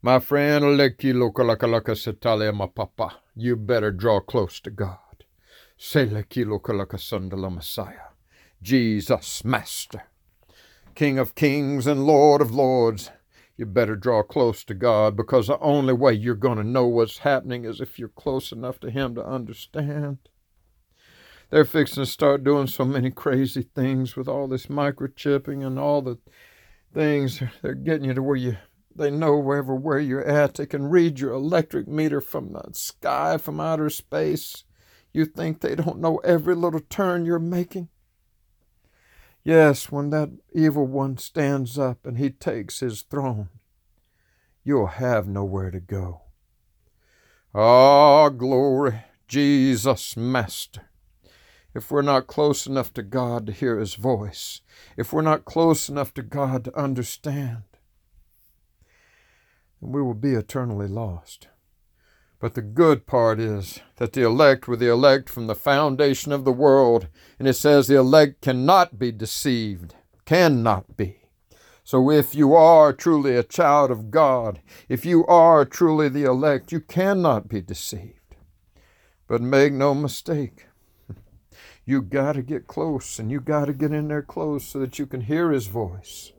My 0.00 0.18
friend, 0.18 0.64
you 3.34 3.56
better 3.56 3.92
draw 3.92 4.20
close 4.20 4.60
to 4.60 4.70
God. 4.70 4.98
Say 5.76 6.06
Lekilokalaka 6.06 6.98
Son 7.00 7.28
de 7.28 7.36
la 7.36 7.50
Messiah. 7.50 8.12
Jesus, 8.62 9.44
Master, 9.44 10.04
King 10.94 11.18
of 11.18 11.34
kings 11.34 11.86
and 11.86 12.06
Lord 12.06 12.40
of 12.40 12.50
lords. 12.50 13.10
You 13.56 13.64
better 13.66 13.96
draw 13.96 14.22
close 14.22 14.64
to 14.64 14.74
God 14.74 15.16
because 15.16 15.46
the 15.46 15.58
only 15.60 15.94
way 15.94 16.12
you're 16.12 16.34
going 16.34 16.58
to 16.58 16.64
know 16.64 16.86
what's 16.86 17.18
happening 17.18 17.64
is 17.64 17.80
if 17.80 17.98
you're 17.98 18.08
close 18.08 18.52
enough 18.52 18.78
to 18.80 18.90
Him 18.90 19.14
to 19.14 19.26
understand. 19.26 20.18
they're 21.50 21.64
fixing 21.64 22.04
to 22.04 22.10
start 22.10 22.44
doing 22.44 22.66
so 22.66 22.84
many 22.84 23.10
crazy 23.10 23.62
things 23.62 24.16
with 24.16 24.28
all 24.28 24.48
this 24.48 24.66
microchipping 24.66 25.66
and 25.66 25.78
all 25.78 26.02
the 26.02 26.18
things. 26.92 27.42
They're 27.62 27.74
getting 27.74 28.04
you 28.06 28.14
to 28.14 28.22
where 28.22 28.36
you 28.36 28.58
they 28.94 29.10
know 29.10 29.36
wherever 29.36 29.74
where 29.74 29.98
you're 29.98 30.24
at. 30.24 30.54
They 30.54 30.66
can 30.66 30.88
read 30.88 31.20
your 31.20 31.32
electric 31.32 31.86
meter 31.86 32.20
from 32.20 32.52
the 32.52 32.70
sky, 32.72 33.36
from 33.36 33.60
outer 33.60 33.90
space. 33.90 34.64
You 35.12 35.26
think 35.26 35.60
they 35.60 35.74
don't 35.74 36.00
know 36.00 36.16
every 36.18 36.54
little 36.54 36.80
turn 36.80 37.24
you're 37.24 37.38
making? 37.38 37.88
Yes, 39.46 39.92
when 39.92 40.10
that 40.10 40.30
evil 40.52 40.88
one 40.88 41.18
stands 41.18 41.78
up 41.78 42.04
and 42.04 42.18
he 42.18 42.30
takes 42.30 42.80
his 42.80 43.02
throne, 43.02 43.48
you'll 44.64 44.88
have 44.88 45.28
nowhere 45.28 45.70
to 45.70 45.78
go. 45.78 46.22
Ah, 47.54 48.28
glory, 48.30 49.04
Jesus, 49.28 50.16
Master. 50.16 50.90
If 51.76 51.92
we're 51.92 52.02
not 52.02 52.26
close 52.26 52.66
enough 52.66 52.92
to 52.94 53.04
God 53.04 53.46
to 53.46 53.52
hear 53.52 53.78
His 53.78 53.94
voice, 53.94 54.62
if 54.96 55.12
we're 55.12 55.22
not 55.22 55.44
close 55.44 55.88
enough 55.88 56.12
to 56.14 56.22
God 56.22 56.64
to 56.64 56.76
understand, 56.76 57.62
we 59.80 60.02
will 60.02 60.14
be 60.14 60.32
eternally 60.32 60.88
lost. 60.88 61.46
But 62.38 62.54
the 62.54 62.62
good 62.62 63.06
part 63.06 63.40
is 63.40 63.80
that 63.96 64.12
the 64.12 64.22
elect 64.22 64.68
were 64.68 64.76
the 64.76 64.90
elect 64.90 65.30
from 65.30 65.46
the 65.46 65.54
foundation 65.54 66.32
of 66.32 66.44
the 66.44 66.52
world, 66.52 67.08
and 67.38 67.48
it 67.48 67.54
says 67.54 67.86
the 67.86 67.96
elect 67.96 68.42
cannot 68.42 68.98
be 68.98 69.10
deceived, 69.10 69.94
cannot 70.26 70.96
be. 70.96 71.22
So 71.82 72.10
if 72.10 72.34
you 72.34 72.54
are 72.54 72.92
truly 72.92 73.36
a 73.36 73.42
child 73.42 73.90
of 73.90 74.10
God, 74.10 74.60
if 74.88 75.06
you 75.06 75.24
are 75.26 75.64
truly 75.64 76.08
the 76.08 76.24
elect, 76.24 76.72
you 76.72 76.80
cannot 76.80 77.48
be 77.48 77.62
deceived. 77.62 78.34
But 79.28 79.40
make 79.40 79.72
no 79.72 79.94
mistake, 79.94 80.66
you 81.86 82.02
got 82.02 82.32
to 82.32 82.42
get 82.42 82.66
close 82.66 83.18
and 83.18 83.30
you 83.30 83.40
got 83.40 83.66
to 83.66 83.72
get 83.72 83.92
in 83.92 84.08
there 84.08 84.22
close 84.22 84.66
so 84.66 84.78
that 84.80 84.98
you 84.98 85.06
can 85.06 85.22
hear 85.22 85.52
his 85.52 85.68
voice. 85.68 86.32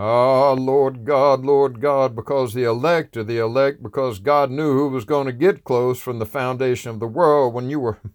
Ah, 0.00 0.52
Lord 0.52 1.04
God, 1.04 1.44
Lord 1.44 1.80
God, 1.80 2.14
because 2.14 2.54
the 2.54 2.62
elect 2.62 3.16
are 3.16 3.24
the 3.24 3.38
elect, 3.38 3.82
because 3.82 4.20
God 4.20 4.48
knew 4.48 4.74
who 4.74 4.88
was 4.90 5.04
going 5.04 5.26
to 5.26 5.32
get 5.32 5.64
close 5.64 5.98
from 5.98 6.20
the 6.20 6.24
foundation 6.24 6.92
of 6.92 7.00
the 7.00 7.08
world 7.08 7.52
when 7.52 7.68
you 7.68 7.80
were. 7.80 7.98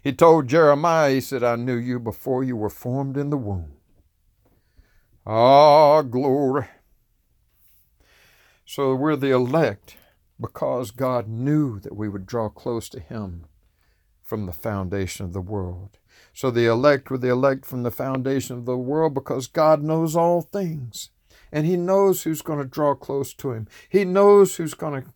He 0.00 0.12
told 0.12 0.46
Jeremiah, 0.46 1.14
He 1.14 1.20
said, 1.20 1.42
I 1.42 1.56
knew 1.56 1.74
you 1.74 1.98
before 1.98 2.44
you 2.44 2.56
were 2.56 2.70
formed 2.70 3.16
in 3.16 3.30
the 3.30 3.36
womb. 3.36 3.72
Ah, 5.26 6.02
glory. 6.02 6.68
So 8.64 8.94
we're 8.94 9.16
the 9.16 9.32
elect 9.32 9.96
because 10.40 10.92
God 10.92 11.26
knew 11.26 11.80
that 11.80 11.96
we 11.96 12.08
would 12.08 12.26
draw 12.26 12.48
close 12.48 12.88
to 12.90 13.00
Him 13.00 13.46
from 14.22 14.46
the 14.46 14.52
foundation 14.52 15.26
of 15.26 15.32
the 15.32 15.40
world. 15.40 15.98
So 16.38 16.52
the 16.52 16.66
elect 16.66 17.10
were 17.10 17.18
the 17.18 17.30
elect 17.30 17.66
from 17.66 17.82
the 17.82 17.90
foundation 17.90 18.58
of 18.58 18.64
the 18.64 18.76
world 18.76 19.12
because 19.12 19.48
God 19.48 19.82
knows 19.82 20.14
all 20.14 20.40
things. 20.40 21.10
And 21.50 21.66
He 21.66 21.76
knows 21.76 22.22
who's 22.22 22.42
going 22.42 22.60
to 22.60 22.64
draw 22.64 22.94
close 22.94 23.34
to 23.34 23.50
Him. 23.50 23.66
He 23.88 24.04
knows 24.04 24.54
who's 24.54 24.74
going 24.74 25.02
to 25.02 25.08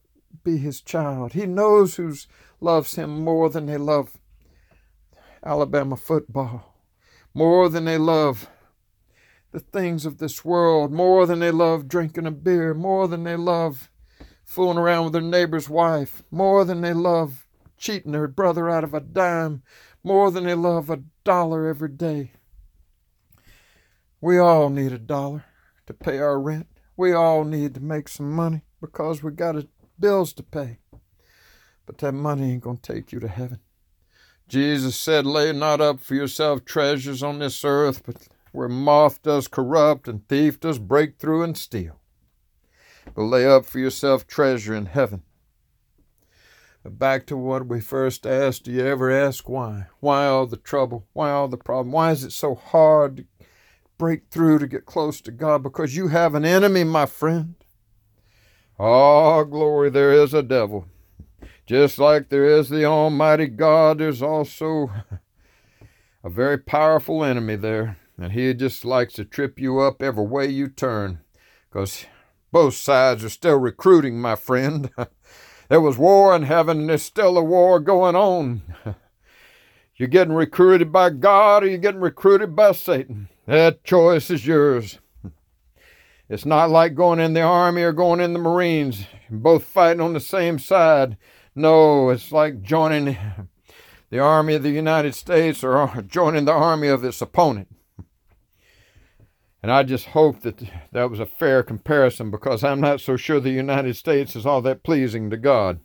be 0.42 0.56
His 0.56 0.80
child. 0.80 1.34
He 1.34 1.46
knows 1.46 1.94
who 1.94 2.12
loves 2.60 2.96
Him 2.96 3.20
more 3.20 3.48
than 3.48 3.66
they 3.66 3.76
love 3.76 4.18
Alabama 5.46 5.96
football, 5.96 6.74
more 7.32 7.68
than 7.68 7.84
they 7.84 7.98
love 7.98 8.48
the 9.52 9.60
things 9.60 10.04
of 10.04 10.18
this 10.18 10.44
world, 10.44 10.90
more 10.90 11.24
than 11.24 11.38
they 11.38 11.52
love 11.52 11.86
drinking 11.86 12.26
a 12.26 12.32
beer, 12.32 12.74
more 12.74 13.06
than 13.06 13.22
they 13.22 13.36
love 13.36 13.92
fooling 14.44 14.76
around 14.76 15.04
with 15.04 15.12
their 15.12 15.22
neighbor's 15.22 15.68
wife, 15.68 16.24
more 16.32 16.64
than 16.64 16.80
they 16.80 16.92
love 16.92 17.46
cheating 17.78 18.10
their 18.10 18.26
brother 18.26 18.68
out 18.68 18.82
of 18.82 18.92
a 18.92 18.98
dime, 18.98 19.62
more 20.02 20.32
than 20.32 20.42
they 20.42 20.54
love 20.54 20.90
a 20.90 21.00
dollar 21.24 21.66
every 21.66 21.88
day. 21.88 22.32
We 24.20 24.38
all 24.38 24.70
need 24.70 24.92
a 24.92 24.98
dollar 24.98 25.44
to 25.86 25.94
pay 25.94 26.18
our 26.18 26.40
rent. 26.40 26.68
We 26.96 27.12
all 27.12 27.44
need 27.44 27.74
to 27.74 27.80
make 27.80 28.08
some 28.08 28.30
money 28.32 28.62
because 28.80 29.22
we 29.22 29.32
got 29.32 29.64
bills 29.98 30.32
to 30.34 30.42
pay. 30.42 30.78
But 31.86 31.98
that 31.98 32.12
money 32.12 32.52
ain't 32.52 32.62
going 32.62 32.78
to 32.78 32.92
take 32.92 33.12
you 33.12 33.20
to 33.20 33.28
heaven. 33.28 33.60
Jesus 34.48 34.96
said, 34.96 35.26
Lay 35.26 35.52
not 35.52 35.80
up 35.80 36.00
for 36.00 36.14
yourself 36.14 36.64
treasures 36.64 37.22
on 37.22 37.38
this 37.38 37.64
earth, 37.64 38.02
but 38.04 38.28
where 38.52 38.68
moth 38.68 39.22
does 39.22 39.48
corrupt 39.48 40.06
and 40.06 40.28
thief 40.28 40.60
does 40.60 40.78
break 40.78 41.18
through 41.18 41.42
and 41.42 41.56
steal. 41.56 42.00
But 43.14 43.22
lay 43.22 43.46
up 43.46 43.64
for 43.64 43.78
yourself 43.78 44.26
treasure 44.26 44.74
in 44.74 44.86
heaven 44.86 45.22
back 46.90 47.26
to 47.26 47.36
what 47.36 47.66
we 47.66 47.80
first 47.80 48.26
asked 48.26 48.64
do 48.64 48.72
you 48.72 48.84
ever 48.84 49.10
ask 49.10 49.48
why? 49.48 49.86
Why 50.00 50.26
all 50.26 50.46
the 50.46 50.56
trouble? 50.56 51.06
Why 51.12 51.30
all 51.30 51.48
the 51.48 51.56
problem? 51.56 51.92
Why 51.92 52.10
is 52.10 52.24
it 52.24 52.32
so 52.32 52.54
hard 52.54 53.16
to 53.18 53.24
break 53.98 54.28
through 54.30 54.58
to 54.58 54.66
get 54.66 54.86
close 54.86 55.20
to 55.22 55.30
god? 55.30 55.62
Because 55.62 55.96
you 55.96 56.08
have 56.08 56.34
an 56.34 56.44
enemy 56.44 56.84
my 56.84 57.06
friend. 57.06 57.54
Oh 58.78 59.44
glory 59.44 59.90
there 59.90 60.12
is 60.12 60.34
a 60.34 60.42
devil. 60.42 60.86
Just 61.66 61.98
like 61.98 62.28
there 62.28 62.44
is 62.44 62.68
the 62.68 62.84
almighty 62.84 63.46
god 63.46 63.98
there's 63.98 64.22
also 64.22 64.90
a 66.24 66.30
very 66.30 66.58
powerful 66.58 67.24
enemy 67.24 67.56
there 67.56 67.98
and 68.18 68.32
he 68.32 68.54
just 68.54 68.84
likes 68.84 69.14
to 69.14 69.24
trip 69.24 69.58
you 69.58 69.80
up 69.80 70.02
every 70.02 70.24
way 70.24 70.46
you 70.46 70.68
turn 70.68 71.20
because 71.68 72.06
both 72.50 72.74
sides 72.74 73.24
are 73.24 73.30
still 73.30 73.56
recruiting 73.56 74.20
my 74.20 74.36
friend 74.36 74.90
There 75.72 75.80
was 75.80 75.96
war 75.96 76.36
in 76.36 76.42
heaven, 76.42 76.80
and 76.80 76.90
there's 76.90 77.02
still 77.02 77.38
a 77.38 77.42
war 77.42 77.80
going 77.80 78.14
on. 78.14 78.60
You're 79.96 80.06
getting 80.06 80.34
recruited 80.34 80.92
by 80.92 81.08
God 81.08 81.64
or 81.64 81.66
you're 81.66 81.78
getting 81.78 82.02
recruited 82.02 82.54
by 82.54 82.72
Satan. 82.72 83.30
That 83.46 83.82
choice 83.82 84.28
is 84.28 84.46
yours. 84.46 84.98
It's 86.28 86.44
not 86.44 86.68
like 86.68 86.94
going 86.94 87.20
in 87.20 87.32
the 87.32 87.40
army 87.40 87.82
or 87.82 87.92
going 87.92 88.20
in 88.20 88.34
the 88.34 88.38
Marines, 88.38 89.06
both 89.30 89.64
fighting 89.64 90.02
on 90.02 90.12
the 90.12 90.20
same 90.20 90.58
side. 90.58 91.16
No, 91.54 92.10
it's 92.10 92.32
like 92.32 92.60
joining 92.60 93.16
the 94.10 94.18
army 94.18 94.54
of 94.54 94.62
the 94.62 94.70
United 94.70 95.14
States 95.14 95.64
or 95.64 96.04
joining 96.06 96.44
the 96.44 96.52
army 96.52 96.88
of 96.88 97.02
its 97.02 97.22
opponent. 97.22 97.68
And 99.62 99.70
I 99.70 99.84
just 99.84 100.06
hope 100.06 100.40
that 100.40 100.60
that 100.90 101.08
was 101.08 101.20
a 101.20 101.26
fair 101.26 101.62
comparison 101.62 102.30
because 102.30 102.64
I'm 102.64 102.80
not 102.80 103.00
so 103.00 103.16
sure 103.16 103.38
the 103.38 103.50
United 103.50 103.96
States 103.96 104.34
is 104.34 104.44
all 104.44 104.60
that 104.62 104.82
pleasing 104.82 105.30
to 105.30 105.36
God. 105.36 105.80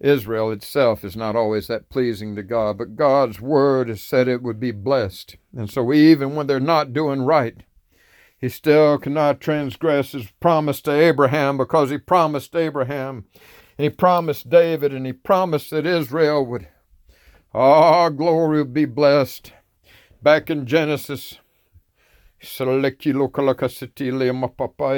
Israel 0.00 0.50
itself 0.50 1.04
is 1.04 1.16
not 1.16 1.36
always 1.36 1.68
that 1.68 1.88
pleasing 1.88 2.34
to 2.34 2.42
God, 2.42 2.78
but 2.78 2.96
God's 2.96 3.40
word 3.40 3.88
has 3.88 4.02
said 4.02 4.26
it 4.26 4.42
would 4.42 4.58
be 4.58 4.72
blessed. 4.72 5.36
And 5.56 5.70
so 5.70 5.92
even 5.92 6.34
when 6.34 6.46
they're 6.48 6.58
not 6.58 6.92
doing 6.92 7.22
right, 7.22 7.62
he 8.36 8.48
still 8.48 8.98
cannot 8.98 9.40
transgress 9.40 10.10
his 10.12 10.28
promise 10.40 10.80
to 10.82 10.90
Abraham 10.90 11.56
because 11.56 11.90
he 11.90 11.98
promised 11.98 12.56
Abraham 12.56 13.26
and 13.78 13.84
he 13.84 13.90
promised 13.90 14.50
David 14.50 14.92
and 14.92 15.06
he 15.06 15.12
promised 15.12 15.70
that 15.70 15.86
Israel 15.86 16.44
would, 16.46 16.66
oh, 17.54 18.10
glory 18.10 18.58
would 18.58 18.74
be 18.74 18.86
blessed. 18.86 19.52
Back 20.20 20.50
in 20.50 20.66
Genesis, 20.66 21.38
he 22.42 22.48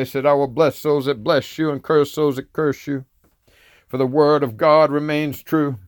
said, 0.05 0.27
I 0.27 0.33
will 0.33 0.49
bless 0.49 0.83
those 0.83 1.05
that 1.05 1.23
bless 1.23 1.59
you 1.59 1.71
and 1.71 1.83
curse 1.83 2.15
those 2.15 2.37
that 2.37 2.53
curse 2.53 2.87
you. 2.87 3.05
For 3.87 3.99
the 3.99 4.07
word 4.07 4.43
of 4.43 4.57
God 4.57 4.91
remains 4.91 5.43
true. 5.43 5.79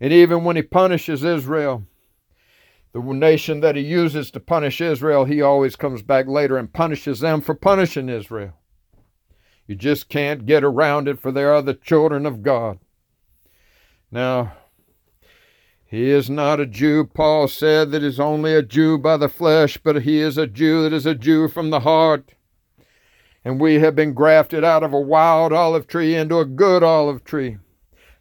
And 0.00 0.12
even 0.12 0.44
when 0.44 0.56
he 0.56 0.62
punishes 0.62 1.22
Israel, 1.22 1.84
the 2.92 3.00
nation 3.00 3.60
that 3.60 3.76
he 3.76 3.82
uses 3.82 4.30
to 4.30 4.40
punish 4.40 4.80
Israel, 4.80 5.24
he 5.24 5.42
always 5.42 5.76
comes 5.76 6.02
back 6.02 6.26
later 6.26 6.56
and 6.56 6.72
punishes 6.72 7.20
them 7.20 7.40
for 7.40 7.54
punishing 7.54 8.08
Israel. 8.08 8.54
You 9.66 9.74
just 9.74 10.08
can't 10.08 10.46
get 10.46 10.64
around 10.64 11.08
it, 11.08 11.20
for 11.20 11.32
they 11.32 11.44
are 11.44 11.62
the 11.62 11.74
children 11.74 12.24
of 12.24 12.42
God. 12.42 12.78
Now, 14.10 14.54
he 15.94 16.10
is 16.10 16.28
not 16.28 16.58
a 16.58 16.66
Jew, 16.66 17.04
Paul 17.04 17.46
said, 17.46 17.92
that 17.92 18.02
is 18.02 18.18
only 18.18 18.52
a 18.52 18.62
Jew 18.62 18.98
by 18.98 19.16
the 19.16 19.28
flesh, 19.28 19.78
but 19.78 20.02
he 20.02 20.18
is 20.18 20.36
a 20.36 20.48
Jew 20.48 20.82
that 20.82 20.92
is 20.92 21.06
a 21.06 21.14
Jew 21.14 21.46
from 21.46 21.70
the 21.70 21.80
heart. 21.80 22.34
And 23.44 23.60
we 23.60 23.74
have 23.74 23.94
been 23.94 24.12
grafted 24.12 24.64
out 24.64 24.82
of 24.82 24.92
a 24.92 25.00
wild 25.00 25.52
olive 25.52 25.86
tree 25.86 26.16
into 26.16 26.40
a 26.40 26.44
good 26.44 26.82
olive 26.82 27.22
tree. 27.22 27.58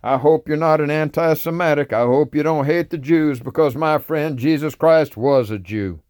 I 0.03 0.17
hope 0.17 0.47
you're 0.47 0.55
not 0.55 0.81
an 0.81 0.91
anti 0.91 1.33
Semitic. 1.33 1.91
I 1.91 2.01
hope 2.01 2.35
you 2.35 2.43
don't 2.43 2.65
hate 2.65 2.91
the 2.91 2.97
Jews 2.99 3.39
because 3.39 3.75
my 3.75 3.97
friend 3.97 4.37
Jesus 4.37 4.75
Christ 4.75 5.17
was 5.17 5.49
a 5.49 5.57
Jew. 5.57 6.01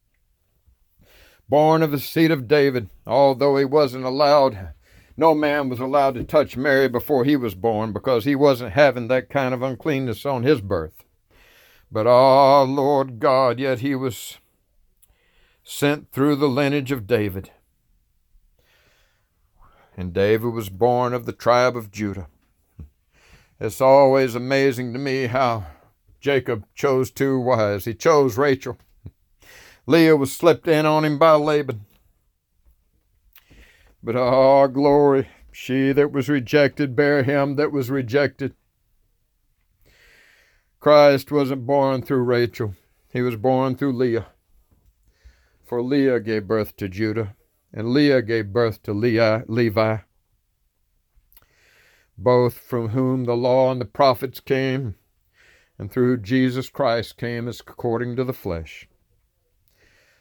Born 1.47 1.81
of 1.81 1.91
the 1.91 1.99
seed 1.99 2.31
of 2.31 2.47
David, 2.47 2.89
although 3.07 3.55
he 3.55 3.63
wasn't 3.63 4.03
allowed, 4.03 4.73
no 5.15 5.33
man 5.33 5.69
was 5.69 5.79
allowed 5.79 6.15
to 6.15 6.25
touch 6.25 6.57
Mary 6.57 6.89
before 6.89 7.23
he 7.23 7.37
was 7.37 7.55
born 7.55 7.93
because 7.93 8.25
he 8.25 8.35
wasn't 8.35 8.73
having 8.73 9.07
that 9.07 9.29
kind 9.29 9.53
of 9.53 9.61
uncleanness 9.61 10.25
on 10.25 10.43
his 10.43 10.59
birth. 10.59 11.03
But 11.93 12.07
ah, 12.07 12.63
Lord 12.63 13.19
God, 13.19 13.59
yet 13.59 13.81
he 13.81 13.93
was 13.93 14.39
sent 15.63 16.11
through 16.11 16.37
the 16.37 16.49
lineage 16.49 16.91
of 16.91 17.05
David. 17.05 17.51
And 19.95 20.11
David 20.11 20.53
was 20.53 20.69
born 20.69 21.13
of 21.13 21.27
the 21.27 21.31
tribe 21.31 21.77
of 21.77 21.91
Judah. 21.91 22.29
It's 23.59 23.79
always 23.79 24.33
amazing 24.33 24.93
to 24.93 24.99
me 24.99 25.27
how 25.27 25.67
Jacob 26.19 26.65
chose 26.73 27.11
two 27.11 27.39
wives. 27.39 27.85
He 27.85 27.93
chose 27.93 28.39
Rachel. 28.39 28.79
Leah 29.85 30.15
was 30.15 30.35
slipped 30.35 30.67
in 30.67 30.87
on 30.87 31.05
him 31.05 31.19
by 31.19 31.33
Laban. 31.33 31.85
But 34.01 34.15
ah, 34.15 34.63
oh, 34.63 34.67
glory, 34.67 35.29
she 35.51 35.91
that 35.91 36.11
was 36.11 36.27
rejected 36.27 36.95
bare 36.95 37.21
him 37.21 37.55
that 37.57 37.71
was 37.71 37.91
rejected. 37.91 38.55
Christ 40.83 41.31
wasn't 41.31 41.65
born 41.65 42.01
through 42.01 42.23
Rachel, 42.23 42.75
he 43.07 43.21
was 43.21 43.37
born 43.37 43.77
through 43.77 43.93
Leah. 43.93 44.25
For 45.63 45.81
Leah 45.81 46.19
gave 46.19 46.45
birth 46.45 46.75
to 46.75 46.89
Judah, 46.89 47.37
and 47.71 47.93
Leah 47.93 48.21
gave 48.21 48.51
birth 48.51 48.83
to 48.83 48.91
Leah, 48.91 49.45
Levi, 49.47 49.99
both 52.17 52.55
from 52.55 52.89
whom 52.89 53.23
the 53.23 53.37
law 53.37 53.71
and 53.71 53.79
the 53.79 53.85
prophets 53.85 54.41
came, 54.41 54.95
and 55.79 55.89
through 55.89 56.17
Jesus 56.17 56.69
Christ 56.69 57.15
came 57.15 57.47
as 57.47 57.61
according 57.61 58.17
to 58.17 58.25
the 58.25 58.33
flesh. 58.33 58.89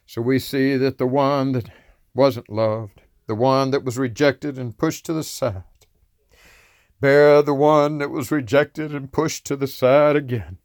So 0.06 0.22
we 0.22 0.38
see 0.38 0.76
that 0.76 0.98
the 0.98 1.08
one 1.08 1.50
that 1.52 1.70
wasn't 2.14 2.48
loved, 2.48 3.02
the 3.26 3.34
one 3.34 3.72
that 3.72 3.82
was 3.82 3.98
rejected 3.98 4.58
and 4.58 4.78
pushed 4.78 5.04
to 5.06 5.12
the 5.12 5.24
side, 5.24 5.64
bear 7.02 7.42
the 7.42 7.52
one 7.52 7.98
that 7.98 8.12
was 8.12 8.30
rejected 8.30 8.94
and 8.94 9.10
pushed 9.10 9.44
to 9.44 9.56
the 9.56 9.66
side 9.66 10.14
again. 10.14 10.58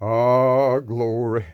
Ah, 0.00 0.78
glory. 0.78 1.44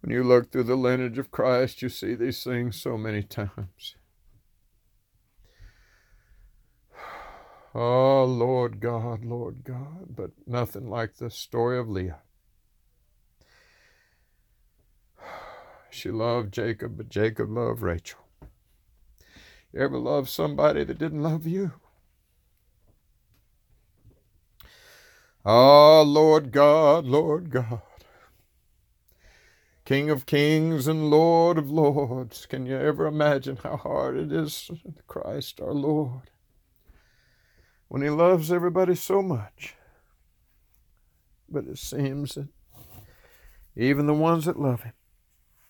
When 0.00 0.12
you 0.12 0.22
look 0.22 0.52
through 0.52 0.62
the 0.62 0.76
lineage 0.76 1.18
of 1.18 1.32
Christ, 1.32 1.82
you 1.82 1.88
see 1.88 2.14
these 2.14 2.44
things 2.44 2.80
so 2.80 2.96
many 2.96 3.24
times. 3.24 3.96
Oh, 7.74 8.24
Lord 8.28 8.78
God, 8.78 9.24
Lord 9.24 9.64
God, 9.64 10.14
but 10.14 10.30
nothing 10.46 10.88
like 10.88 11.16
the 11.16 11.28
story 11.28 11.76
of 11.78 11.90
Leah. 11.90 12.20
She 15.90 16.10
loved 16.10 16.52
Jacob, 16.52 16.98
but 16.98 17.08
Jacob 17.08 17.50
loved 17.50 17.80
Rachel. 17.80 18.25
Ever 19.76 19.98
love 19.98 20.30
somebody 20.30 20.84
that 20.84 20.98
didn't 20.98 21.22
love 21.22 21.46
you? 21.46 21.72
Ah, 25.44 26.00
oh, 26.00 26.02
Lord 26.02 26.50
God, 26.50 27.04
Lord 27.04 27.50
God. 27.50 27.82
King 29.84 30.08
of 30.08 30.26
kings 30.26 30.88
and 30.88 31.10
Lord 31.10 31.58
of 31.58 31.70
lords. 31.70 32.46
Can 32.46 32.64
you 32.64 32.76
ever 32.76 33.06
imagine 33.06 33.58
how 33.62 33.76
hard 33.76 34.16
it 34.16 34.32
is, 34.32 34.70
Christ 35.06 35.60
our 35.60 35.74
Lord, 35.74 36.30
when 37.88 38.02
He 38.02 38.08
loves 38.08 38.50
everybody 38.50 38.94
so 38.94 39.22
much? 39.22 39.74
But 41.48 41.66
it 41.66 41.78
seems 41.78 42.34
that 42.34 42.48
even 43.76 44.06
the 44.06 44.14
ones 44.14 44.46
that 44.46 44.58
love 44.58 44.82
Him 44.82 44.94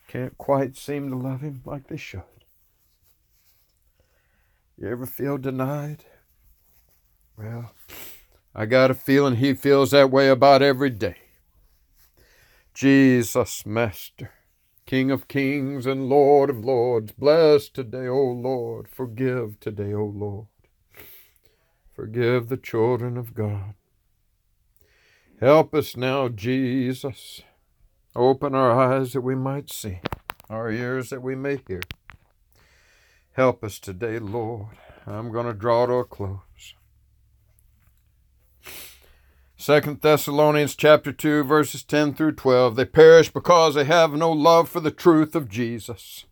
can't 0.07 0.39
quite 0.39 0.77
seem 0.77 1.11
to 1.11 1.17
love 1.17 1.41
Him 1.41 1.61
like 1.67 1.89
they 1.89 1.99
should. 1.99 2.36
You 4.79 4.89
ever 4.89 5.07
feel 5.07 5.39
denied? 5.39 6.05
Well, 7.39 7.73
I 8.55 8.67
got 8.67 8.91
a 8.91 8.95
feeling 8.95 9.37
He 9.37 9.55
feels 9.55 9.91
that 9.93 10.11
way 10.11 10.29
about 10.29 10.61
every 10.61 10.91
day. 10.91 11.17
Jesus, 12.75 13.65
Master, 13.65 14.33
King 14.85 15.11
of 15.11 15.29
kings 15.29 15.87
and 15.87 16.11
Lord 16.11 16.51
of 16.51 16.63
lords, 16.63 17.13
bless 17.13 17.71
today, 17.71 18.07
O 18.07 18.23
Lord. 18.23 18.87
Forgive 18.87 19.59
today, 19.61 19.95
O 19.95 20.05
Lord. 20.05 20.49
Forgive 21.95 22.49
the 22.49 22.59
children 22.59 23.17
of 23.17 23.33
God. 23.33 23.75
Help 25.41 25.75
us 25.75 25.97
now, 25.97 26.29
Jesus. 26.29 27.41
Open 28.15 28.55
our 28.55 28.79
eyes 28.79 29.15
that 29.15 29.23
we 29.23 29.35
might 29.35 29.73
see, 29.73 30.01
our 30.51 30.71
ears 30.71 31.09
that 31.09 31.23
we 31.23 31.35
may 31.35 31.61
hear. 31.67 31.81
Help 33.37 33.63
us 33.63 33.79
today, 33.79 34.19
Lord. 34.19 34.79
I'm 35.07 35.31
going 35.31 35.45
to 35.45 35.53
draw 35.53 35.85
to 35.85 35.93
a 35.93 36.05
close. 36.07 36.73
Second 39.59 40.01
Thessalonians 40.01 40.75
chapter 40.75 41.13
2 41.13 41.45
verses 41.45 41.83
10 41.83 42.15
through 42.15 42.33
12 42.33 42.77
they 42.77 42.87
perish 42.87 43.31
because 43.31 43.75
they 43.75 43.85
have 43.85 44.13
no 44.13 44.33
love 44.33 44.71
for 44.71 44.81
the 44.81 44.91
truth 44.91 45.35
of 45.35 45.51
Jesus. 45.51 46.25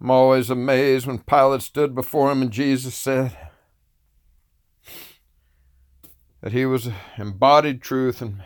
I'm 0.00 0.10
always 0.10 0.50
amazed 0.50 1.08
when 1.08 1.18
Pilate 1.18 1.62
stood 1.62 1.96
before 1.96 2.30
him 2.30 2.40
and 2.40 2.52
Jesus 2.52 2.94
said 2.94 3.36
that 6.42 6.52
he 6.52 6.64
was 6.64 6.90
embodied 7.18 7.82
truth 7.82 8.22
and 8.22 8.40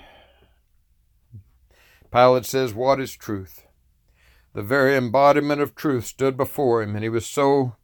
Pilate 2.10 2.46
says 2.46 2.72
what 2.72 2.98
is 2.98 3.12
truth? 3.12 3.67
The 4.54 4.62
very 4.62 4.96
embodiment 4.96 5.60
of 5.60 5.74
truth 5.74 6.06
stood 6.06 6.36
before 6.36 6.82
him 6.82 6.94
and 6.94 7.02
he 7.02 7.08
was 7.08 7.26
so 7.26 7.76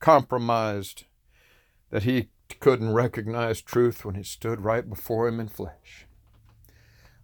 compromised 0.00 1.04
that 1.90 2.04
he 2.04 2.30
couldn't 2.60 2.92
recognize 2.92 3.60
truth 3.60 4.04
when 4.04 4.16
it 4.16 4.26
stood 4.26 4.60
right 4.60 4.88
before 4.88 5.28
him 5.28 5.38
in 5.40 5.48
flesh. 5.48 6.06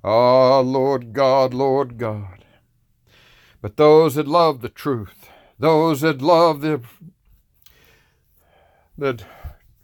Ah, 0.02 0.59
oh, 0.59 0.61
Lord 0.61 1.12
God, 1.12 1.54
Lord 1.54 1.96
God. 1.96 2.44
But 3.62 3.78
those 3.78 4.16
that 4.16 4.28
love 4.28 4.61
the 4.61 4.68
truth, 4.68 5.30
those 5.59 6.02
that 6.02 6.20
love 6.20 6.61
the 6.61 6.83
that 8.98 9.24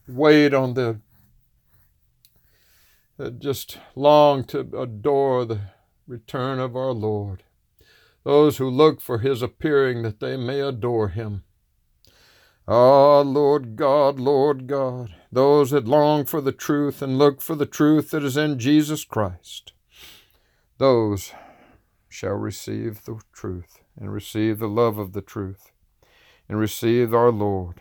wait 0.06 0.52
on 0.52 0.74
the 0.74 1.00
that 3.16 3.38
just 3.40 3.78
long 3.94 4.44
to 4.44 4.60
adore 4.78 5.44
the 5.44 5.60
return 6.06 6.58
of 6.58 6.76
our 6.76 6.92
Lord, 6.92 7.42
those 8.24 8.58
who 8.58 8.68
look 8.68 9.00
for 9.00 9.18
his 9.18 9.42
appearing 9.42 10.02
that 10.02 10.20
they 10.20 10.36
may 10.36 10.60
adore 10.60 11.08
him. 11.08 11.42
Ah, 12.68 13.20
Lord 13.20 13.74
God, 13.74 14.20
Lord 14.20 14.66
God, 14.66 15.14
those 15.32 15.70
that 15.70 15.88
long 15.88 16.24
for 16.24 16.40
the 16.40 16.52
truth 16.52 17.02
and 17.02 17.18
look 17.18 17.40
for 17.40 17.56
the 17.56 17.66
truth 17.66 18.10
that 18.10 18.22
is 18.22 18.36
in 18.36 18.58
Jesus 18.58 19.04
Christ, 19.04 19.72
those 20.78 21.32
shall 22.08 22.34
receive 22.34 23.04
the 23.04 23.20
truth 23.32 23.80
and 23.98 24.12
receive 24.12 24.58
the 24.58 24.68
love 24.68 24.98
of 24.98 25.14
the 25.14 25.20
truth 25.20 25.72
and 26.48 26.58
receive 26.58 27.14
our 27.14 27.30
Lord. 27.30 27.80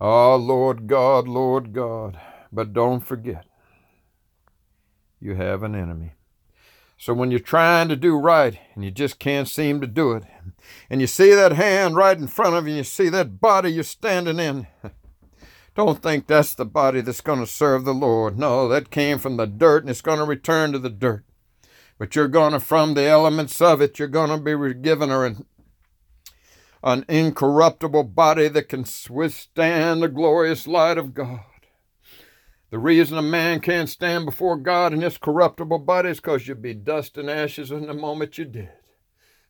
Ah, 0.00 0.34
Lord 0.34 0.86
God, 0.86 1.26
Lord 1.26 1.72
God, 1.72 2.18
but 2.52 2.72
don't 2.72 3.00
forget, 3.00 3.44
you 5.20 5.34
have 5.34 5.62
an 5.62 5.74
enemy. 5.74 6.15
So 6.98 7.12
when 7.12 7.30
you're 7.30 7.40
trying 7.40 7.88
to 7.88 7.96
do 7.96 8.16
right 8.16 8.58
and 8.74 8.82
you 8.84 8.90
just 8.90 9.18
can't 9.18 9.48
seem 9.48 9.80
to 9.80 9.86
do 9.86 10.12
it, 10.12 10.24
and 10.88 11.00
you 11.00 11.06
see 11.06 11.34
that 11.34 11.52
hand 11.52 11.94
right 11.94 12.16
in 12.16 12.26
front 12.26 12.56
of 12.56 12.64
you, 12.66 12.70
and 12.70 12.78
you 12.78 12.84
see 12.84 13.08
that 13.10 13.40
body 13.40 13.70
you're 13.70 13.84
standing 13.84 14.38
in, 14.38 14.66
don't 15.74 16.02
think 16.02 16.26
that's 16.26 16.54
the 16.54 16.64
body 16.64 17.02
that's 17.02 17.20
going 17.20 17.40
to 17.40 17.46
serve 17.46 17.84
the 17.84 17.94
Lord. 17.94 18.38
No, 18.38 18.66
that 18.68 18.90
came 18.90 19.18
from 19.18 19.36
the 19.36 19.46
dirt 19.46 19.82
and 19.82 19.90
it's 19.90 20.00
going 20.00 20.18
to 20.18 20.24
return 20.24 20.72
to 20.72 20.78
the 20.78 20.90
dirt. 20.90 21.24
But 21.98 22.16
you're 22.16 22.28
going 22.28 22.52
to, 22.52 22.60
from 22.60 22.94
the 22.94 23.04
elements 23.04 23.60
of 23.60 23.80
it, 23.80 23.98
you're 23.98 24.08
going 24.08 24.30
to 24.30 24.38
be 24.38 24.74
given 24.74 25.10
an, 25.10 25.44
an 26.82 27.04
incorruptible 27.08 28.04
body 28.04 28.48
that 28.48 28.68
can 28.68 28.84
withstand 29.10 30.02
the 30.02 30.08
glorious 30.08 30.66
light 30.66 30.98
of 30.98 31.14
God. 31.14 31.40
The 32.70 32.78
reason 32.78 33.16
a 33.16 33.22
man 33.22 33.60
can't 33.60 33.88
stand 33.88 34.26
before 34.26 34.56
God 34.56 34.92
in 34.92 34.98
this 35.00 35.18
corruptible 35.18 35.78
body 35.80 36.10
is 36.10 36.16
because 36.16 36.48
you'd 36.48 36.62
be 36.62 36.74
dust 36.74 37.16
and 37.16 37.30
ashes 37.30 37.70
in 37.70 37.86
the 37.86 37.94
moment 37.94 38.38
you 38.38 38.44
did. 38.44 38.70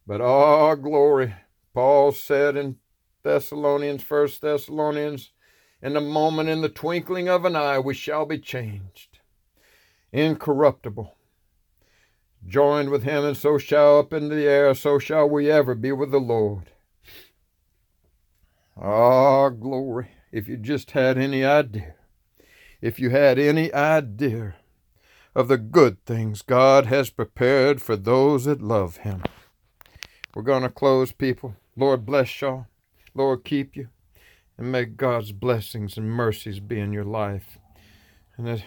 But 0.06 0.20
all 0.20 0.70
oh, 0.70 0.76
glory, 0.76 1.34
Paul 1.72 2.12
said 2.12 2.56
in 2.56 2.76
Thessalonians, 3.22 4.02
First 4.02 4.42
Thessalonians, 4.42 5.32
in 5.80 5.96
a 5.96 6.00
moment, 6.00 6.50
in 6.50 6.60
the 6.60 6.68
twinkling 6.68 7.28
of 7.28 7.46
an 7.46 7.56
eye, 7.56 7.78
we 7.78 7.94
shall 7.94 8.26
be 8.26 8.38
changed. 8.38 9.18
Incorruptible. 10.12 11.16
Joined 12.46 12.90
with 12.90 13.02
him, 13.02 13.24
and 13.24 13.36
so 13.36 13.56
shall 13.56 13.98
up 13.98 14.12
into 14.12 14.34
the 14.34 14.46
air, 14.46 14.74
so 14.74 14.98
shall 14.98 15.28
we 15.28 15.50
ever 15.50 15.74
be 15.74 15.90
with 15.90 16.10
the 16.10 16.20
Lord. 16.20 16.70
Ah, 18.76 19.48
glory. 19.48 20.10
If 20.30 20.48
you 20.48 20.58
just 20.58 20.90
had 20.92 21.16
any 21.18 21.44
idea 21.44 21.95
if 22.80 22.98
you 22.98 23.10
had 23.10 23.38
any 23.38 23.72
idea 23.72 24.54
of 25.34 25.48
the 25.48 25.58
good 25.58 26.02
things 26.04 26.42
God 26.42 26.86
has 26.86 27.10
prepared 27.10 27.82
for 27.82 27.94
those 27.96 28.46
that 28.46 28.62
love 28.62 28.98
Him. 28.98 29.22
We're 30.34 30.42
going 30.42 30.62
to 30.62 30.70
close, 30.70 31.12
people. 31.12 31.56
Lord 31.76 32.06
bless 32.06 32.40
y'all. 32.40 32.66
Lord 33.14 33.44
keep 33.44 33.76
you. 33.76 33.88
And 34.58 34.72
may 34.72 34.86
God's 34.86 35.32
blessings 35.32 35.96
and 35.96 36.10
mercies 36.10 36.60
be 36.60 36.80
in 36.80 36.92
your 36.92 37.04
life. 37.04 37.58
And 38.36 38.46
that 38.46 38.64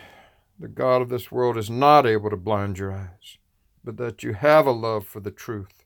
the 0.60 0.68
God 0.68 1.02
of 1.02 1.10
this 1.10 1.32
world 1.32 1.58
is 1.58 1.70
not 1.70 2.06
able 2.06 2.30
to 2.30 2.38
blind 2.38 2.78
your 2.78 2.92
eyes, 2.92 3.38
but 3.84 3.98
that 3.98 4.24
you 4.24 4.34
have 4.34 4.66
a 4.68 4.72
love 4.72 5.08
for 5.08 5.20
the 5.20 5.32
truth. 5.32 5.84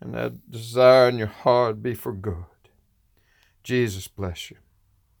And 0.00 0.14
that 0.14 0.50
desire 0.50 1.08
in 1.08 1.18
your 1.18 1.28
heart 1.28 1.82
be 1.82 1.94
for 1.94 2.12
good. 2.12 2.44
Jesus 3.62 4.08
bless 4.08 4.50
you. 4.50 4.56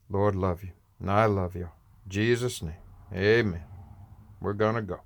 Lord 0.08 0.34
love 0.34 0.64
you. 0.64 0.70
And 0.98 1.08
I 1.10 1.26
love 1.26 1.54
you. 1.54 1.68
Jesus' 2.12 2.60
name. 2.60 2.74
Amen. 3.14 3.62
We're 4.38 4.52
going 4.52 4.74
to 4.74 4.82
go. 4.82 5.00